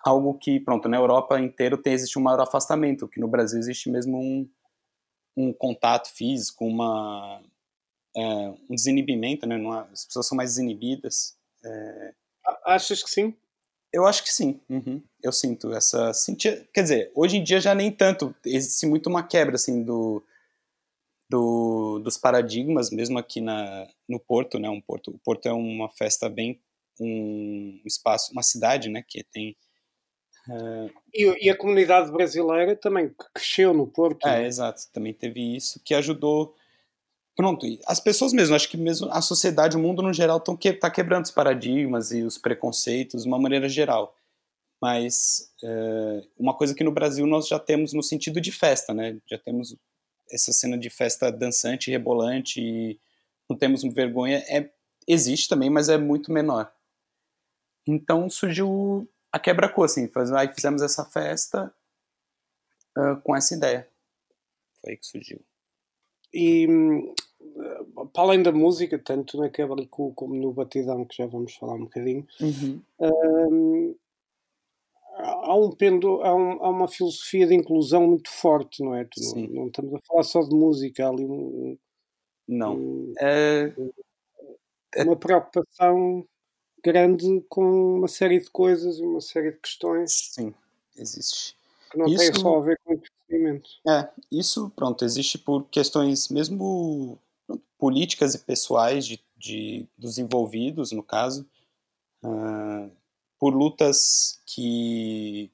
algo 0.05 0.33
que, 0.35 0.59
pronto, 0.59 0.87
na 0.87 0.97
Europa 0.97 1.39
inteira 1.39 1.77
tem 1.77 1.93
existe 1.93 2.17
um 2.17 2.21
maior 2.21 2.39
afastamento, 2.39 3.07
que 3.07 3.19
no 3.19 3.27
Brasil 3.27 3.59
existe 3.59 3.89
mesmo 3.89 4.17
um, 4.17 4.49
um 5.35 5.53
contato 5.53 6.09
físico, 6.09 6.65
uma 6.65 7.41
é, 8.15 8.21
um 8.69 8.75
desinibimento, 8.75 9.45
né? 9.45 9.57
As 9.91 10.05
pessoas 10.05 10.27
são 10.27 10.35
mais 10.35 10.51
desinibidas. 10.51 11.35
É... 11.63 12.13
Achas 12.65 13.03
que 13.03 13.09
sim? 13.09 13.35
Eu 13.93 14.05
acho 14.05 14.23
que 14.23 14.33
sim. 14.33 14.59
Uhum. 14.69 15.01
Eu 15.21 15.31
sinto 15.31 15.73
essa. 15.73 16.13
Sentia, 16.13 16.65
quer 16.73 16.83
dizer, 16.83 17.11
hoje 17.13 17.37
em 17.37 17.43
dia 17.43 17.59
já 17.59 17.75
nem 17.75 17.91
tanto. 17.91 18.33
Existe 18.45 18.85
muito 18.85 19.09
uma 19.09 19.23
quebra 19.23 19.55
assim 19.55 19.83
do, 19.83 20.23
do 21.31 21.99
dos 21.99 22.17
paradigmas, 22.17 22.91
mesmo 22.91 23.17
aqui 23.17 23.39
na, 23.41 23.87
no 24.07 24.19
Porto, 24.19 24.59
né? 24.59 24.69
Um 24.69 24.81
Porto, 24.81 25.11
o 25.11 25.19
Porto 25.19 25.47
é 25.47 25.53
uma 25.53 25.89
festa 25.89 26.29
bem 26.29 26.59
um 26.99 27.81
espaço, 27.85 28.31
uma 28.31 28.43
cidade, 28.43 28.89
né? 28.89 29.03
Que 29.07 29.23
tem 29.23 29.55
Uh, 30.49 30.89
e, 31.13 31.45
e, 31.45 31.49
a 31.51 31.55
comunidade 31.55 32.11
brasileira 32.11 32.75
também 32.75 33.13
cresceu 33.31 33.75
no 33.75 33.85
Porto. 33.85 34.27
É, 34.27 34.39
né? 34.39 34.47
exato. 34.47 34.81
Também 34.91 35.13
teve 35.13 35.55
isso 35.55 35.79
que 35.85 35.93
ajudou. 35.93 36.55
Pronto, 37.35 37.63
as 37.85 37.99
pessoas 37.99 38.33
mesmo, 38.33 38.55
acho 38.55 38.67
que 38.67 38.75
mesmo 38.75 39.07
a 39.11 39.21
sociedade, 39.21 39.77
o 39.77 39.79
mundo 39.79 40.01
no 40.01 40.11
geral, 40.11 40.37
estão 40.37 40.57
que, 40.57 40.73
tá 40.73 40.89
quebrando 40.89 41.25
os 41.25 41.31
paradigmas 41.31 42.11
e 42.11 42.23
os 42.23 42.39
preconceitos 42.39 43.21
de 43.21 43.27
uma 43.27 43.37
maneira 43.37 43.69
geral. 43.69 44.15
Mas 44.81 45.53
uh, 45.63 46.27
uma 46.39 46.55
coisa 46.55 46.73
que 46.73 46.83
no 46.83 46.91
Brasil 46.91 47.27
nós 47.27 47.47
já 47.47 47.59
temos 47.59 47.93
no 47.93 48.01
sentido 48.01 48.41
de 48.41 48.51
festa, 48.51 48.95
né? 48.95 49.19
Já 49.29 49.37
temos 49.37 49.75
essa 50.31 50.51
cena 50.51 50.77
de 50.77 50.89
festa 50.89 51.31
dançante, 51.31 51.91
rebolante, 51.91 52.61
e 52.61 52.99
não 53.49 53.57
temos 53.57 53.83
vergonha. 53.83 54.37
É, 54.47 54.69
existe 55.07 55.49
também, 55.49 55.69
mas 55.69 55.89
é 55.89 55.97
muito 55.97 56.31
menor. 56.31 56.71
Então 57.85 58.29
surgiu 58.29 59.07
a 59.31 59.39
quebra-cor, 59.39 59.85
assim. 59.85 60.07
Faz, 60.07 60.31
aí 60.31 60.47
fizemos 60.53 60.81
essa 60.81 61.05
festa 61.05 61.73
uh, 62.97 63.19
com 63.21 63.35
essa 63.35 63.55
ideia. 63.55 63.87
Foi 64.81 64.91
aí 64.91 64.97
que 64.97 65.05
surgiu. 65.05 65.39
E 66.33 66.67
para 68.13 68.23
além 68.23 68.41
da 68.41 68.51
música, 68.51 68.97
tanto 68.97 69.37
na 69.37 69.49
quebra-cor 69.49 70.13
como 70.13 70.35
no 70.35 70.53
batidão, 70.53 71.05
que 71.05 71.17
já 71.17 71.25
vamos 71.25 71.55
falar 71.55 71.73
um 71.73 71.83
bocadinho, 71.83 72.25
uhum. 72.39 72.81
uh, 72.99 73.99
há, 75.21 75.55
um 75.55 75.71
pendo, 75.71 76.21
há, 76.21 76.35
um, 76.35 76.63
há, 76.63 76.69
uma 76.69 76.87
filosofia 76.87 77.47
de 77.47 77.55
inclusão 77.55 78.07
muito 78.07 78.29
forte, 78.29 78.83
não 78.83 78.95
é? 78.95 79.07
Não, 79.17 79.47
não, 79.47 79.67
estamos 79.67 79.93
a 79.93 79.99
falar 80.07 80.23
só 80.23 80.41
de 80.41 80.55
música, 80.55 81.05
há 81.05 81.09
ali 81.09 81.25
um. 81.25 81.77
Não. 82.47 82.75
Um, 82.75 83.13
é... 83.19 83.73
Uma 84.97 85.15
preocupação 85.15 86.25
grande 86.83 87.43
com 87.47 87.95
uma 87.95 88.07
série 88.07 88.39
de 88.39 88.49
coisas 88.49 88.99
e 88.99 89.03
uma 89.03 89.21
série 89.21 89.51
de 89.51 89.59
questões. 89.59 90.31
Sim, 90.33 90.53
existe. 90.97 91.55
Que 91.89 91.97
não 91.97 92.07
isso, 92.07 92.31
tem 92.31 92.41
só 92.41 92.57
a 92.57 92.61
ver 92.61 92.79
com 92.83 92.95
o 92.95 92.99
procedimento. 92.99 93.69
É, 93.87 94.09
isso, 94.31 94.71
pronto, 94.75 95.05
existe 95.05 95.37
por 95.37 95.63
questões 95.69 96.29
mesmo 96.29 97.17
pronto, 97.47 97.63
políticas 97.77 98.33
e 98.33 98.39
pessoais 98.39 99.05
de, 99.05 99.19
de, 99.37 99.85
dos 99.97 100.17
envolvidos, 100.17 100.91
no 100.91 101.03
caso, 101.03 101.47
uh, 102.23 102.91
por 103.41 103.55
lutas 103.55 104.39
que 104.45 105.51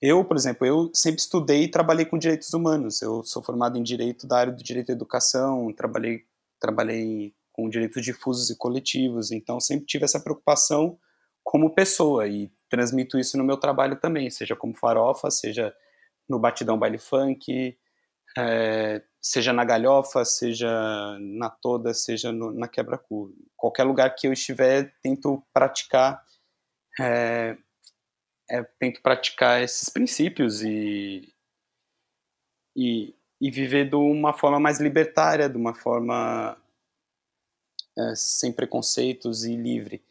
eu, 0.00 0.24
por 0.24 0.38
exemplo, 0.38 0.66
eu 0.66 0.90
sempre 0.94 1.20
estudei 1.20 1.64
e 1.64 1.70
trabalhei 1.70 2.06
com 2.06 2.16
direitos 2.16 2.54
humanos. 2.54 3.02
Eu 3.02 3.22
sou 3.24 3.42
formado 3.42 3.78
em 3.78 3.82
direito 3.82 4.26
da 4.26 4.38
área 4.38 4.52
do 4.54 4.62
direito 4.62 4.88
à 4.88 4.94
educação, 4.94 5.70
trabalhei 5.74 6.24
trabalhei 6.58 7.34
com 7.52 7.68
direitos 7.68 8.02
difusos 8.02 8.48
e 8.48 8.56
coletivos. 8.56 9.30
Então, 9.30 9.60
sempre 9.60 9.84
tive 9.84 10.06
essa 10.06 10.18
preocupação 10.18 10.98
como 11.44 11.74
pessoa 11.74 12.26
e 12.26 12.50
transmito 12.70 13.18
isso 13.18 13.36
no 13.36 13.44
meu 13.44 13.58
trabalho 13.58 14.00
também, 14.00 14.30
seja 14.30 14.56
como 14.56 14.74
farofa, 14.74 15.30
seja 15.30 15.74
no 16.26 16.38
batidão 16.38 16.78
baile 16.78 16.98
funk, 16.98 17.76
é, 18.38 19.02
seja 19.20 19.52
na 19.52 19.64
galhofa, 19.64 20.24
seja 20.24 21.18
na 21.20 21.50
toda, 21.50 21.92
seja 21.92 22.32
no, 22.32 22.50
na 22.50 22.66
quebra-cu. 22.66 23.30
Qualquer 23.54 23.84
lugar 23.84 24.14
que 24.14 24.26
eu 24.26 24.32
estiver, 24.32 24.94
tento 25.02 25.42
praticar 25.52 26.24
é, 27.00 27.56
é, 28.50 28.62
tento 28.78 29.02
praticar 29.02 29.62
esses 29.62 29.88
princípios 29.88 30.62
e, 30.62 31.32
e, 32.74 33.14
e 33.40 33.50
viver 33.50 33.88
de 33.88 33.96
uma 33.96 34.32
forma 34.32 34.60
mais 34.60 34.80
libertária, 34.80 35.48
de 35.48 35.56
uma 35.56 35.74
forma 35.74 36.56
é, 37.98 38.14
sem 38.14 38.52
preconceitos 38.52 39.44
e 39.44 39.56
livre. 39.56 40.02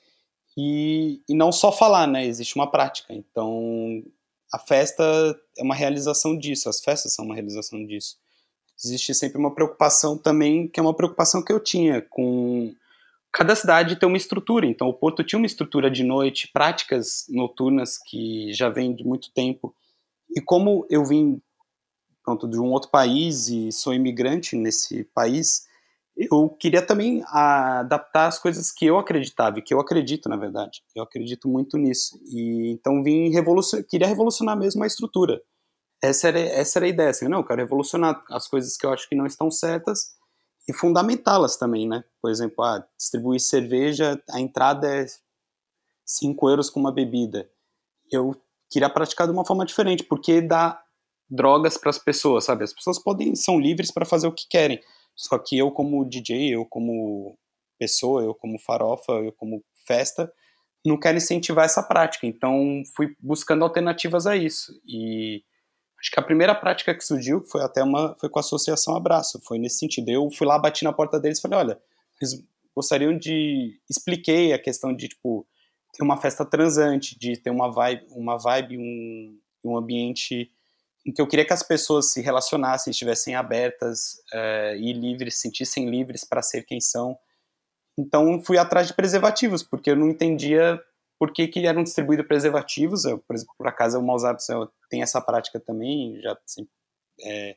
E, 0.57 1.21
e 1.27 1.35
não 1.35 1.51
só 1.51 1.71
falar, 1.71 2.07
né? 2.07 2.25
Existe 2.25 2.55
uma 2.55 2.69
prática. 2.69 3.13
Então, 3.13 4.03
a 4.53 4.59
festa 4.59 5.03
é 5.57 5.63
uma 5.63 5.75
realização 5.75 6.37
disso, 6.37 6.69
as 6.69 6.79
festas 6.79 7.13
são 7.13 7.25
uma 7.25 7.35
realização 7.35 7.85
disso. 7.85 8.17
Existe 8.83 9.13
sempre 9.13 9.37
uma 9.37 9.53
preocupação 9.53 10.17
também, 10.17 10.67
que 10.67 10.79
é 10.79 10.83
uma 10.83 10.95
preocupação 10.95 11.43
que 11.43 11.51
eu 11.51 11.59
tinha 11.59 12.01
com 12.01 12.73
cada 13.35 13.53
cidade 13.53 13.97
ter 13.97 14.05
uma 14.05 14.15
estrutura. 14.15 14.65
Então, 14.65 14.87
o 14.87 14.93
Porto 14.93 15.21
tinha 15.21 15.37
uma 15.37 15.45
estrutura 15.45 15.91
de 15.91 16.05
noite, 16.05 16.49
práticas 16.53 17.25
noturnas 17.29 17.97
que 17.97 18.53
já 18.53 18.69
vem 18.69 18.95
de 18.95 19.03
muito 19.03 19.29
tempo. 19.33 19.75
E 20.33 20.39
como 20.39 20.87
eu 20.89 21.05
vim 21.05 21.41
pronto, 22.23 22.47
de 22.47 22.57
um 22.57 22.71
outro 22.71 22.89
país 22.89 23.49
e 23.49 23.73
sou 23.73 23.93
imigrante 23.93 24.55
nesse 24.55 25.03
país, 25.13 25.67
eu 26.15 26.47
queria 26.49 26.81
também 26.81 27.23
adaptar 27.27 28.27
as 28.27 28.39
coisas 28.39 28.71
que 28.71 28.85
eu 28.85 28.97
acreditava, 28.97 29.59
e 29.59 29.61
que 29.61 29.73
eu 29.73 29.81
acredito, 29.81 30.29
na 30.29 30.37
verdade. 30.37 30.81
Eu 30.95 31.03
acredito 31.03 31.49
muito 31.49 31.77
nisso. 31.77 32.17
E 32.25 32.71
então 32.71 33.03
vim 33.03 33.29
queria 33.89 34.07
revolucionar 34.07 34.57
mesmo 34.57 34.81
a 34.81 34.87
estrutura. 34.87 35.41
Essa 36.01 36.29
era, 36.29 36.39
essa 36.39 36.79
era 36.79 36.85
a 36.85 36.89
ideia, 36.89 37.09
assim, 37.09 37.27
não, 37.27 37.39
eu 37.39 37.45
quero 37.45 37.61
revolucionar 37.61 38.23
as 38.31 38.47
coisas 38.47 38.77
que 38.77 38.85
eu 38.85 38.93
acho 38.93 39.09
que 39.09 39.15
não 39.15 39.25
estão 39.25 39.51
certas 39.51 40.15
e 40.67 40.73
fundamentá-las 40.73 41.57
também, 41.57 41.87
né? 41.87 42.03
Por 42.21 42.31
exemplo, 42.31 42.63
ah, 42.63 42.85
distribuir 42.97 43.39
cerveja, 43.39 44.21
a 44.31 44.39
entrada 44.39 44.87
é 44.87 45.05
5 46.05 46.49
euros 46.49 46.69
com 46.69 46.79
uma 46.79 46.91
bebida. 46.91 47.49
Eu 48.11 48.35
queria 48.69 48.89
praticar 48.89 49.27
de 49.27 49.33
uma 49.33 49.45
forma 49.45 49.65
diferente, 49.65 50.03
porque 50.03 50.41
dá 50.41 50.81
drogas 51.29 51.77
para 51.77 51.89
as 51.89 51.99
pessoas, 51.99 52.45
sabe? 52.45 52.63
As 52.63 52.73
pessoas 52.73 52.99
podem 52.99 53.35
são 53.35 53.59
livres 53.59 53.91
para 53.91 54.05
fazer 54.05 54.27
o 54.27 54.33
que 54.33 54.47
querem 54.49 54.79
só 55.15 55.39
que 55.39 55.57
eu 55.57 55.71
como 55.71 56.03
DJ, 56.03 56.53
eu 56.53 56.65
como 56.65 57.37
pessoa, 57.79 58.21
eu 58.23 58.35
como 58.35 58.59
farofa, 58.59 59.13
eu 59.13 59.31
como 59.31 59.63
festa, 59.87 60.31
não 60.85 60.99
quero 60.99 61.17
incentivar 61.17 61.65
essa 61.65 61.81
prática. 61.81 62.27
Então 62.27 62.83
fui 62.95 63.15
buscando 63.19 63.63
alternativas 63.63 64.27
a 64.27 64.35
isso. 64.35 64.73
E 64.85 65.43
acho 65.99 66.11
que 66.11 66.19
a 66.19 66.23
primeira 66.23 66.53
prática 66.53 66.93
que 66.93 67.03
surgiu 67.03 67.43
foi 67.45 67.61
até 67.61 67.83
uma 67.83 68.15
foi 68.15 68.29
com 68.29 68.39
a 68.39 68.41
associação 68.41 68.95
Abraço, 68.95 69.41
foi 69.45 69.57
nesse 69.57 69.79
sentido. 69.79 70.09
Eu 70.09 70.29
fui 70.31 70.45
lá, 70.45 70.57
bati 70.59 70.83
na 70.83 70.93
porta 70.93 71.19
deles 71.19 71.39
e 71.39 71.41
falei, 71.41 71.59
olha, 71.59 71.81
eles 72.21 72.43
gostariam 72.75 73.17
de 73.17 73.79
expliquei 73.89 74.53
a 74.53 74.59
questão 74.59 74.93
de 74.93 75.07
tipo 75.07 75.47
ter 75.93 76.03
uma 76.03 76.17
festa 76.17 76.45
transante, 76.45 77.17
de 77.17 77.37
ter 77.37 77.49
uma 77.49 77.71
vibe, 77.71 78.05
uma 78.09 78.37
vibe, 78.37 78.77
um, 78.77 79.39
um 79.63 79.77
ambiente 79.77 80.51
em 81.05 81.11
que 81.11 81.21
eu 81.21 81.27
queria 81.27 81.45
que 81.45 81.53
as 81.53 81.63
pessoas 81.63 82.11
se 82.11 82.21
relacionassem, 82.21 82.91
estivessem 82.91 83.35
abertas 83.35 84.15
uh, 84.33 84.75
e 84.75 84.91
livres, 84.91 85.35
se 85.35 85.41
sentissem 85.41 85.89
livres 85.89 86.23
para 86.23 86.41
ser 86.41 86.63
quem 86.63 86.81
são. 86.81 87.17
Então 87.97 88.41
fui 88.41 88.57
atrás 88.57 88.87
de 88.87 88.93
preservativos, 88.93 89.61
porque 89.61 89.91
eu 89.91 89.95
não 89.95 90.09
entendia 90.09 90.81
por 91.17 91.31
que, 91.31 91.47
que 91.47 91.65
eram 91.65 91.83
distribuídos 91.83 92.27
preservativos. 92.27 93.05
Eu, 93.05 93.19
por, 93.19 93.35
por 93.57 93.67
acaso 93.67 93.99
o 93.99 94.03
Maus 94.03 94.23
Hábitos 94.23 94.47
tem 94.89 95.01
essa 95.01 95.21
prática 95.21 95.59
também, 95.59 96.19
já 96.21 96.37
assim, 96.45 96.67
é 97.21 97.55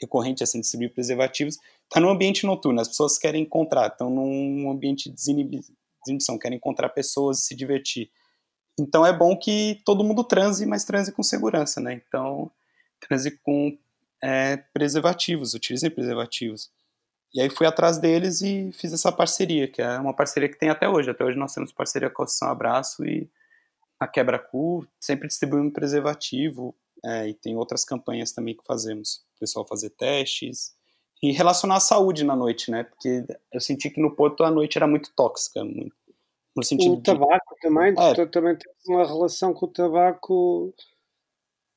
recorrente 0.00 0.42
assim 0.42 0.60
distribuir 0.60 0.92
preservativos. 0.92 1.58
Está 1.84 2.00
no 2.00 2.08
ambiente 2.08 2.46
noturno, 2.46 2.80
as 2.80 2.88
pessoas 2.88 3.18
querem 3.18 3.42
encontrar, 3.42 3.88
estão 3.88 4.10
num 4.10 4.70
ambiente 4.70 5.10
de 5.10 5.14
desinibição, 5.14 6.38
querem 6.38 6.56
encontrar 6.56 6.88
pessoas 6.90 7.40
e 7.40 7.42
se 7.42 7.54
divertir. 7.54 8.10
Então 8.78 9.04
é 9.04 9.12
bom 9.12 9.36
que 9.36 9.80
todo 9.84 10.04
mundo 10.04 10.22
transe, 10.22 10.64
mas 10.64 10.84
transe 10.84 11.12
com 11.12 11.22
segurança, 11.22 11.80
né? 11.80 11.94
Então 11.94 12.50
transe 13.00 13.38
com 13.42 13.76
é, 14.22 14.56
preservativos, 14.56 15.54
utilizem 15.54 15.90
preservativos. 15.90 16.70
E 17.34 17.40
aí 17.40 17.50
fui 17.50 17.66
atrás 17.66 17.98
deles 17.98 18.40
e 18.40 18.72
fiz 18.72 18.92
essa 18.92 19.12
parceria, 19.12 19.68
que 19.68 19.82
é 19.82 19.98
uma 19.98 20.14
parceria 20.14 20.48
que 20.48 20.58
tem 20.58 20.70
até 20.70 20.88
hoje. 20.88 21.10
Até 21.10 21.24
hoje 21.24 21.38
nós 21.38 21.52
temos 21.52 21.72
parceria 21.72 22.08
com 22.08 22.22
a 22.22 22.24
Associação 22.24 22.50
Abraço 22.50 23.04
e 23.04 23.28
a 24.00 24.06
Quebra-Cu, 24.06 24.86
sempre 24.98 25.28
distribuindo 25.28 25.72
preservativo, 25.72 26.74
é, 27.04 27.28
e 27.28 27.34
tem 27.34 27.56
outras 27.56 27.84
campanhas 27.84 28.32
também 28.32 28.56
que 28.56 28.64
fazemos. 28.64 29.24
O 29.36 29.40
pessoal 29.40 29.66
fazer 29.66 29.90
testes 29.90 30.74
e 31.22 31.32
relacionar 31.32 31.76
a 31.76 31.80
saúde 31.80 32.24
na 32.24 32.34
noite, 32.34 32.70
né? 32.70 32.84
Porque 32.84 33.24
eu 33.52 33.60
senti 33.60 33.90
que 33.90 34.00
no 34.00 34.14
Porto 34.14 34.42
a 34.44 34.50
noite 34.50 34.78
era 34.78 34.86
muito 34.86 35.12
tóxica, 35.14 35.64
muito, 35.64 35.94
no 36.56 36.62
sentido 36.62 36.94
o 36.94 37.02
tabaco 37.02 37.54
de... 37.54 37.60
também, 37.60 37.94
é. 37.96 38.26
também 38.26 38.56
tem 38.56 38.72
uma 38.94 39.06
relação 39.06 39.52
com 39.52 39.66
o 39.66 39.68
tabaco 39.68 40.74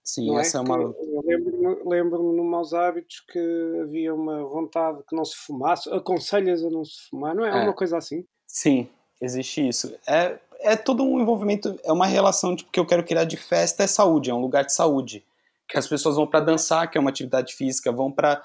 Sim, 0.04 0.38
essa 0.38 0.58
é, 0.58 0.60
é 0.60 0.64
uma. 0.64 0.78
Eu 0.78 1.24
lembro-me 1.62 1.90
lembro 1.90 2.34
no 2.34 2.44
Maus 2.44 2.74
Hábitos 2.74 3.24
que 3.32 3.40
havia 3.84 4.14
uma 4.14 4.44
vontade 4.44 5.04
que 5.08 5.16
não 5.16 5.24
se 5.24 5.36
fumasse, 5.36 5.90
aconselhas 5.94 6.64
a 6.64 6.70
não 6.70 6.84
se 6.84 7.10
fumar, 7.10 7.36
não 7.36 7.46
é? 7.46 7.50
é. 7.50 7.64
Uma 7.64 7.74
coisa 7.74 7.98
assim? 7.98 8.26
Sim, 8.48 8.90
existe 9.22 9.68
isso. 9.68 9.96
É, 10.08 10.40
é 10.60 10.76
todo 10.76 11.04
um 11.04 11.20
envolvimento, 11.22 11.80
é 11.84 11.92
uma 11.92 12.06
relação 12.06 12.56
tipo, 12.56 12.72
que 12.72 12.80
eu 12.80 12.86
quero 12.86 13.04
criar 13.04 13.26
de 13.26 13.38
festa 13.38 13.84
é 13.84 13.88
saúde, 13.88 14.30
é 14.30 14.34
um 14.34 14.42
lugar 14.42 14.66
de 14.66 14.74
saúde. 14.74 15.26
Que 15.70 15.78
as 15.78 15.88
pessoas 15.88 16.16
vão 16.16 16.28
para 16.28 16.42
dançar, 16.42 16.90
que 16.90 16.98
é 16.98 17.02
uma 17.02 17.10
atividade 17.10 17.54
física, 17.54 17.92
vão 17.92 18.12
para 18.12 18.44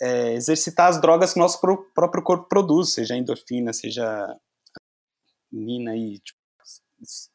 é, 0.00 0.34
exercitar 0.34 0.88
as 0.88 1.00
drogas 1.00 1.32
que 1.32 1.38
o 1.38 1.42
nosso 1.42 1.60
próprio 1.60 2.22
corpo 2.22 2.48
produz, 2.48 2.92
seja 2.92 3.16
endorfina, 3.16 3.72
seja 3.72 4.36
mina 5.50 5.96
e 5.96 6.18
tipo, 6.18 6.38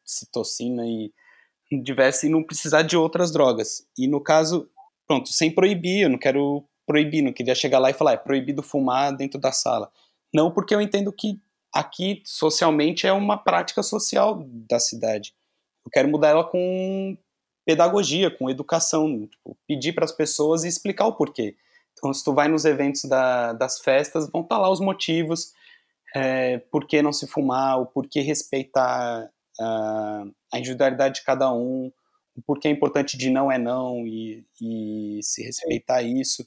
citocina 0.06 0.86
e 0.86 1.12
tivesse 1.84 2.30
não 2.30 2.44
precisar 2.44 2.84
de 2.84 2.96
outras 2.96 3.32
drogas. 3.32 3.88
E 3.98 4.08
no 4.08 4.22
caso, 4.22 4.70
pronto, 5.08 5.30
sem 5.30 5.54
proibir, 5.54 6.04
eu 6.04 6.10
não 6.10 6.18
quero 6.18 6.64
proibir, 6.86 7.22
não 7.22 7.34
queria 7.34 7.56
chegar 7.56 7.80
lá 7.80 7.90
e 7.90 7.94
falar, 7.94 8.14
é 8.14 8.18
proibido 8.18 8.62
fumar 8.62 9.16
dentro 9.16 9.40
da 9.40 9.52
sala. 9.52 9.92
Não, 10.34 10.52
porque 10.52 10.74
eu 10.74 10.82
entendo 10.82 11.12
que 11.12 11.40
aqui, 11.74 12.22
socialmente, 12.26 13.08
é 13.08 13.14
uma 13.14 13.38
prática 13.38 13.82
social 13.82 14.44
da 14.48 14.80
cidade. 14.80 15.34
Eu 15.86 15.92
quero 15.92 16.10
mudar 16.10 16.30
ela 16.30 16.44
com 16.44 17.18
pedagogia, 17.66 18.30
com 18.30 18.50
educação, 18.50 19.28
tipo, 19.28 19.58
pedir 19.68 19.94
para 19.94 20.06
as 20.06 20.12
pessoas 20.12 20.64
e 20.64 20.68
explicar 20.68 21.06
o 21.06 21.16
porquê. 21.16 21.56
Então, 21.98 22.14
se 22.14 22.24
tu 22.24 22.34
vai 22.34 22.48
nos 22.48 22.66
eventos 22.66 23.06
da, 23.06 23.54
das 23.54 23.80
festas, 23.80 24.30
vão 24.30 24.42
estar 24.42 24.56
tá 24.56 24.62
lá 24.62 24.70
os 24.70 24.80
motivos, 24.80 25.54
é, 26.16 26.58
por 26.58 26.86
que 26.86 27.02
não 27.02 27.14
se 27.14 27.28
fumar, 27.28 27.80
o 27.80 27.86
porquê 27.86 28.22
respeitar 28.22 29.30
uh, 29.60 30.32
a 30.54 30.60
individualidade 30.60 31.16
de 31.16 31.24
cada 31.24 31.52
um, 31.52 31.92
o 32.36 32.42
porquê 32.42 32.68
é 32.68 32.72
importante 32.72 33.18
de 33.18 33.30
não 33.30 33.52
é 33.52 33.58
não 33.58 34.08
e, 34.08 34.46
e 34.62 35.20
se 35.22 35.44
respeitar 35.44 36.02
isso. 36.02 36.46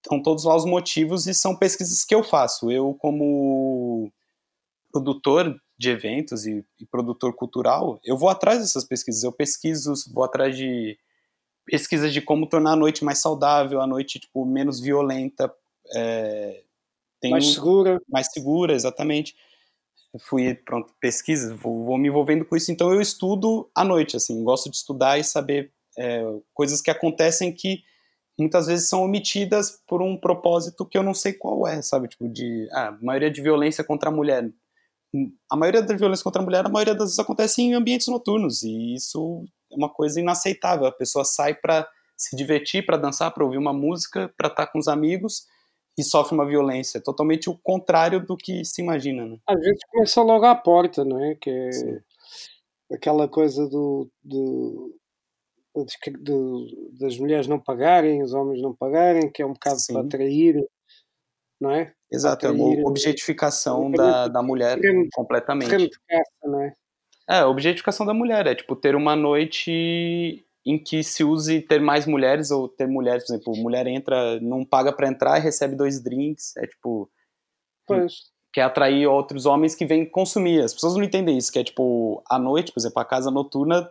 Então, 0.00 0.22
todos 0.22 0.44
lá 0.44 0.54
os 0.54 0.66
motivos 0.66 1.26
e 1.26 1.34
são 1.34 1.56
pesquisas 1.56 2.04
que 2.04 2.14
eu 2.14 2.22
faço. 2.22 2.70
Eu, 2.70 2.94
como 2.94 4.12
produtor 4.92 5.58
de 5.78 5.90
eventos 5.90 6.46
e, 6.46 6.64
e, 6.78 6.86
produtor 6.86 7.34
cultural, 7.34 7.98
eu 8.04 8.16
vou 8.16 8.28
atrás 8.28 8.60
dessas 8.60 8.84
pesquisas. 8.84 9.22
Eu 9.24 9.32
pesquiso, 9.32 9.94
vou 10.12 10.24
atrás 10.24 10.56
de 10.56 10.98
pesquisas 11.64 12.12
de 12.12 12.20
como 12.20 12.46
tornar 12.46 12.72
a 12.72 12.76
noite 12.76 13.02
mais 13.02 13.20
saudável, 13.20 13.80
a 13.80 13.86
noite 13.86 14.20
tipo 14.20 14.44
menos 14.44 14.78
violenta, 14.78 15.52
é, 15.94 16.62
mais 17.30 17.54
segura, 17.54 18.00
mais 18.08 18.30
segura, 18.30 18.74
exatamente. 18.74 19.34
Fui 20.20 20.54
pronto 20.54 20.92
pesquisas, 21.00 21.52
vou, 21.58 21.84
vou, 21.84 21.98
me 21.98 22.08
envolvendo 22.08 22.44
com 22.44 22.56
isso. 22.56 22.70
Então 22.70 22.92
eu 22.92 23.00
estudo 23.00 23.68
à 23.74 23.84
noite, 23.84 24.16
assim, 24.16 24.44
gosto 24.44 24.70
de 24.70 24.76
estudar 24.76 25.18
e 25.18 25.24
saber 25.24 25.72
é, 25.98 26.22
coisas 26.52 26.80
que 26.80 26.90
acontecem 26.90 27.52
que 27.52 27.82
muitas 28.38 28.66
vezes 28.66 28.88
são 28.88 29.02
omitidas 29.02 29.82
por 29.86 30.02
um 30.02 30.16
propósito 30.16 30.86
que 30.86 30.96
eu 30.96 31.02
não 31.02 31.14
sei 31.14 31.32
qual 31.32 31.66
é, 31.66 31.82
sabe? 31.82 32.08
Tipo, 32.08 32.28
de. 32.28 32.68
Ah, 32.72 32.88
a 32.88 33.04
maioria 33.04 33.30
de 33.30 33.42
violência 33.42 33.82
contra 33.82 34.08
a 34.08 34.12
mulher. 34.12 34.48
A 35.50 35.56
maioria 35.56 35.82
da 35.82 35.94
violência 35.96 36.24
contra 36.24 36.42
a 36.42 36.44
mulher, 36.44 36.66
a 36.66 36.68
maioria 36.68 36.94
das 36.94 37.04
vezes 37.04 37.18
acontece 37.20 37.62
em 37.62 37.74
ambientes 37.74 38.08
noturnos, 38.08 38.64
e 38.64 38.94
isso 38.94 39.44
é 39.70 39.76
uma 39.76 39.88
coisa 39.88 40.20
inaceitável. 40.20 40.86
A 40.86 40.92
pessoa 40.92 41.24
sai 41.24 41.54
para 41.54 41.88
se 42.16 42.36
divertir, 42.36 42.84
para 42.84 42.96
dançar, 42.96 43.32
para 43.32 43.44
ouvir 43.44 43.58
uma 43.58 43.72
música, 43.72 44.32
para 44.36 44.48
estar 44.48 44.66
tá 44.66 44.72
com 44.72 44.78
os 44.78 44.88
amigos 44.88 45.46
e 45.96 46.02
sofre 46.02 46.34
uma 46.34 46.46
violência. 46.46 47.00
Totalmente 47.00 47.48
o 47.48 47.56
contrário 47.56 48.24
do 48.24 48.36
que 48.36 48.64
se 48.64 48.82
imagina, 48.82 49.26
né? 49.26 49.38
Às 49.46 49.60
vezes 49.60 49.80
começa 49.90 50.22
logo 50.22 50.44
à 50.44 50.54
porta, 50.54 51.04
não 51.04 51.24
é? 51.24 51.34
Que 51.36 51.50
é 51.50 51.72
Sim. 51.72 51.98
aquela 52.92 53.28
coisa 53.28 53.68
do, 53.68 54.10
do 54.22 54.94
de, 56.20 56.92
das 56.98 57.18
mulheres 57.18 57.48
não 57.48 57.58
pagarem, 57.58 58.22
os 58.22 58.32
homens 58.32 58.62
não 58.62 58.74
pagarem, 58.74 59.30
que 59.30 59.42
é 59.42 59.46
um 59.46 59.52
bocado 59.52 59.80
Sim. 59.80 59.94
para 59.94 60.02
atrair, 60.02 60.64
não 61.60 61.70
é? 61.70 61.92
Exato, 62.10 62.46
atrair, 62.46 62.60
é 62.60 62.80
uma 62.80 62.88
objetificação 62.88 63.90
da, 63.90 64.28
da 64.28 64.42
mulher 64.42 64.78
completamente. 65.12 65.90
Caça, 66.08 66.30
não 66.44 66.60
é? 66.60 66.74
é, 67.28 67.38
a 67.38 67.48
objetificação 67.48 68.06
da 68.06 68.14
mulher, 68.14 68.46
é 68.46 68.54
tipo 68.54 68.76
ter 68.76 68.94
uma 68.94 69.16
noite 69.16 70.44
em 70.66 70.82
que 70.82 71.02
se 71.04 71.22
use 71.22 71.60
ter 71.60 71.80
mais 71.80 72.06
mulheres 72.06 72.50
ou 72.50 72.68
ter 72.68 72.86
mulheres, 72.86 73.26
por 73.26 73.34
exemplo, 73.34 73.56
mulher 73.56 73.86
entra, 73.86 74.40
não 74.40 74.64
paga 74.64 74.92
para 74.92 75.08
entrar 75.08 75.38
e 75.38 75.42
recebe 75.42 75.76
dois 75.76 76.02
drinks, 76.02 76.56
é 76.56 76.66
tipo... 76.66 77.10
Pois 77.86 78.34
quer 78.54 78.62
atrair 78.62 79.08
outros 79.08 79.46
homens 79.46 79.74
que 79.74 79.84
vêm 79.84 80.08
consumir. 80.08 80.62
As 80.62 80.72
pessoas 80.72 80.94
não 80.94 81.02
entendem 81.02 81.36
isso, 81.36 81.50
que 81.50 81.58
é 81.58 81.64
tipo, 81.64 82.22
à 82.30 82.38
noite, 82.38 82.70
por 82.70 82.78
exemplo, 82.78 83.00
a 83.00 83.04
casa 83.04 83.28
noturna 83.28 83.90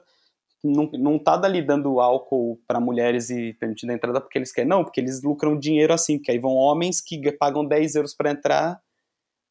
não, 0.64 0.90
não 0.94 1.20
tá 1.20 1.36
dali 1.36 1.62
dando 1.62 2.00
álcool 2.00 2.58
para 2.66 2.80
mulheres 2.80 3.30
e 3.30 3.54
permitindo 3.54 3.92
a 3.92 3.96
entrada 3.96 4.22
porque 4.22 4.38
eles 4.38 4.54
querem, 4.54 4.70
não, 4.70 4.82
porque 4.82 5.02
eles 5.02 5.22
lucram 5.22 5.60
dinheiro 5.60 5.94
assim, 5.94 6.18
porque 6.18 6.32
aí 6.32 6.40
vão 6.40 6.54
homens 6.54 7.02
que 7.02 7.20
pagam 7.34 7.66
10 7.66 7.96
euros 7.96 8.16
para 8.16 8.32
entrar. 8.32 8.82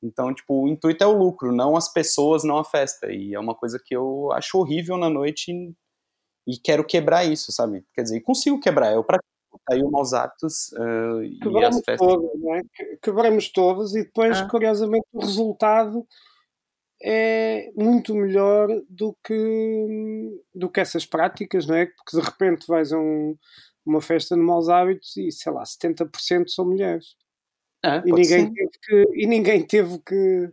Então, 0.03 0.33
tipo, 0.33 0.65
o 0.65 0.69
intuito 0.69 1.05
é 1.05 1.07
o 1.07 1.17
lucro, 1.17 1.53
não 1.53 1.77
as 1.77 1.93
pessoas, 1.93 2.43
não 2.43 2.57
a 2.57 2.65
festa. 2.65 3.13
E 3.13 3.35
é 3.35 3.39
uma 3.39 3.55
coisa 3.55 3.79
que 3.85 3.95
eu 3.95 4.33
acho 4.33 4.59
horrível 4.59 4.97
na 4.97 5.11
noite 5.11 5.53
e, 6.47 6.57
quero 6.59 6.85
quebrar 6.85 7.25
isso, 7.25 7.53
sabe? 7.53 7.85
Quer 7.95 8.03
dizer, 8.03 8.21
consigo 8.21 8.61
quebrar, 8.61 8.93
eu 8.93 9.05
pratico 9.05 9.27
aí 9.71 9.83
os 9.83 9.91
maus 9.91 10.13
hábitos 10.13 10.73
uh, 10.73 11.23
e 11.23 11.65
as 11.65 11.77
festas. 11.77 11.99
Todos, 11.99 12.41
né? 12.41 12.63
Quebramos 13.03 13.49
todos 13.51 13.95
e 13.95 14.05
depois, 14.05 14.39
ah. 14.39 14.49
curiosamente, 14.49 15.07
o 15.13 15.21
resultado 15.21 16.07
é 17.03 17.71
muito 17.75 18.15
melhor 18.15 18.69
do 18.89 19.17
que, 19.25 20.41
do 20.55 20.71
que 20.71 20.81
essas 20.81 21.05
práticas, 21.05 21.67
não 21.67 21.75
é? 21.75 21.87
Porque 21.87 22.17
de 22.17 22.23
repente 22.23 22.67
vais 22.67 22.93
a 22.93 22.99
um, 22.99 23.37
uma 23.85 24.01
festa 24.01 24.37
de 24.37 24.41
maus 24.41 24.69
hábitos 24.69 25.17
e 25.17 25.31
sei 25.31 25.53
lá, 25.53 25.65
70% 25.65 26.49
são 26.49 26.65
mulheres. 26.65 27.17
É, 27.85 27.99
e, 28.07 28.13
ninguém 28.13 28.53
teve 28.53 28.71
que, 28.81 29.09
e 29.15 29.27
ninguém 29.27 29.67
teve 29.67 29.99
que. 29.99 30.53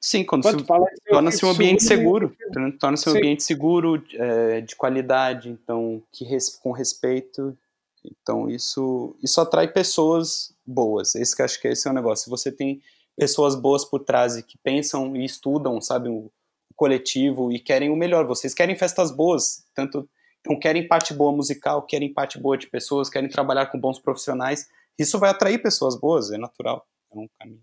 Sim, 0.00 0.24
quando 0.24 0.48
se, 0.48 0.64
torna-se 1.08 1.44
um 1.44 1.50
ambiente 1.50 1.82
seguro, 1.82 2.36
torna-se 2.78 3.08
um 3.08 3.12
ambiente 3.12 3.42
seguro, 3.42 4.04
é, 4.12 4.60
de 4.60 4.76
qualidade, 4.76 5.48
então 5.48 6.02
que 6.12 6.24
res, 6.24 6.50
com 6.50 6.70
respeito. 6.70 7.56
Então 8.04 8.48
isso 8.48 9.16
isso 9.22 9.40
atrai 9.40 9.68
pessoas 9.68 10.54
boas. 10.64 11.14
Esse 11.14 11.34
que 11.34 11.42
acho 11.42 11.60
que 11.60 11.68
esse 11.68 11.88
é 11.88 11.90
o 11.90 11.94
negócio. 11.94 12.24
Se 12.24 12.30
você 12.30 12.52
tem 12.52 12.80
pessoas 13.16 13.56
boas 13.56 13.84
por 13.84 14.04
trás 14.04 14.36
e 14.36 14.42
que 14.42 14.58
pensam 14.58 15.16
e 15.16 15.24
estudam, 15.24 15.80
sabe, 15.80 16.08
o, 16.08 16.30
coletivo 16.76 17.50
e 17.50 17.58
querem 17.58 17.90
o 17.90 17.96
melhor. 17.96 18.26
Vocês 18.26 18.54
querem 18.54 18.76
festas 18.76 19.10
boas, 19.10 19.64
tanto 19.74 20.08
então 20.40 20.56
querem 20.60 20.86
parte 20.86 21.12
boa 21.12 21.32
musical, 21.32 21.82
querem 21.82 22.12
parte 22.12 22.38
boa 22.38 22.56
de 22.56 22.68
pessoas, 22.68 23.10
querem 23.10 23.28
trabalhar 23.28 23.66
com 23.66 23.80
bons 23.80 23.98
profissionais. 23.98 24.68
Isso 24.96 25.18
vai 25.18 25.30
atrair 25.30 25.60
pessoas 25.60 25.98
boas, 25.98 26.30
é 26.30 26.38
natural, 26.38 26.86
é 27.12 27.18
um 27.18 27.28
caminho. 27.36 27.62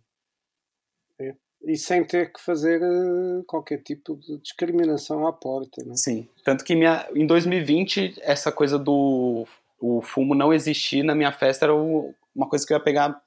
É. 1.19 1.33
E 1.65 1.77
sem 1.77 2.03
ter 2.03 2.31
que 2.33 2.41
fazer 2.41 2.81
uh, 2.81 3.43
qualquer 3.45 3.81
tipo 3.81 4.17
de 4.17 4.37
discriminação 4.39 5.25
à 5.25 5.31
porta, 5.31 5.83
né? 5.85 5.95
Sim, 5.95 6.27
tanto 6.43 6.63
que 6.63 6.75
minha, 6.75 7.07
em 7.15 7.25
2020 7.25 8.15
essa 8.21 8.51
coisa 8.51 8.77
do 8.77 9.47
o 9.79 10.01
fumo 10.01 10.33
não 10.33 10.53
existir 10.53 11.03
na 11.03 11.13
minha 11.13 11.31
festa 11.31 11.65
era 11.65 11.75
o, 11.75 12.13
uma 12.33 12.47
coisa 12.47 12.65
que 12.65 12.71
eu 12.71 12.77
ia 12.77 12.83
pegar 12.83 13.21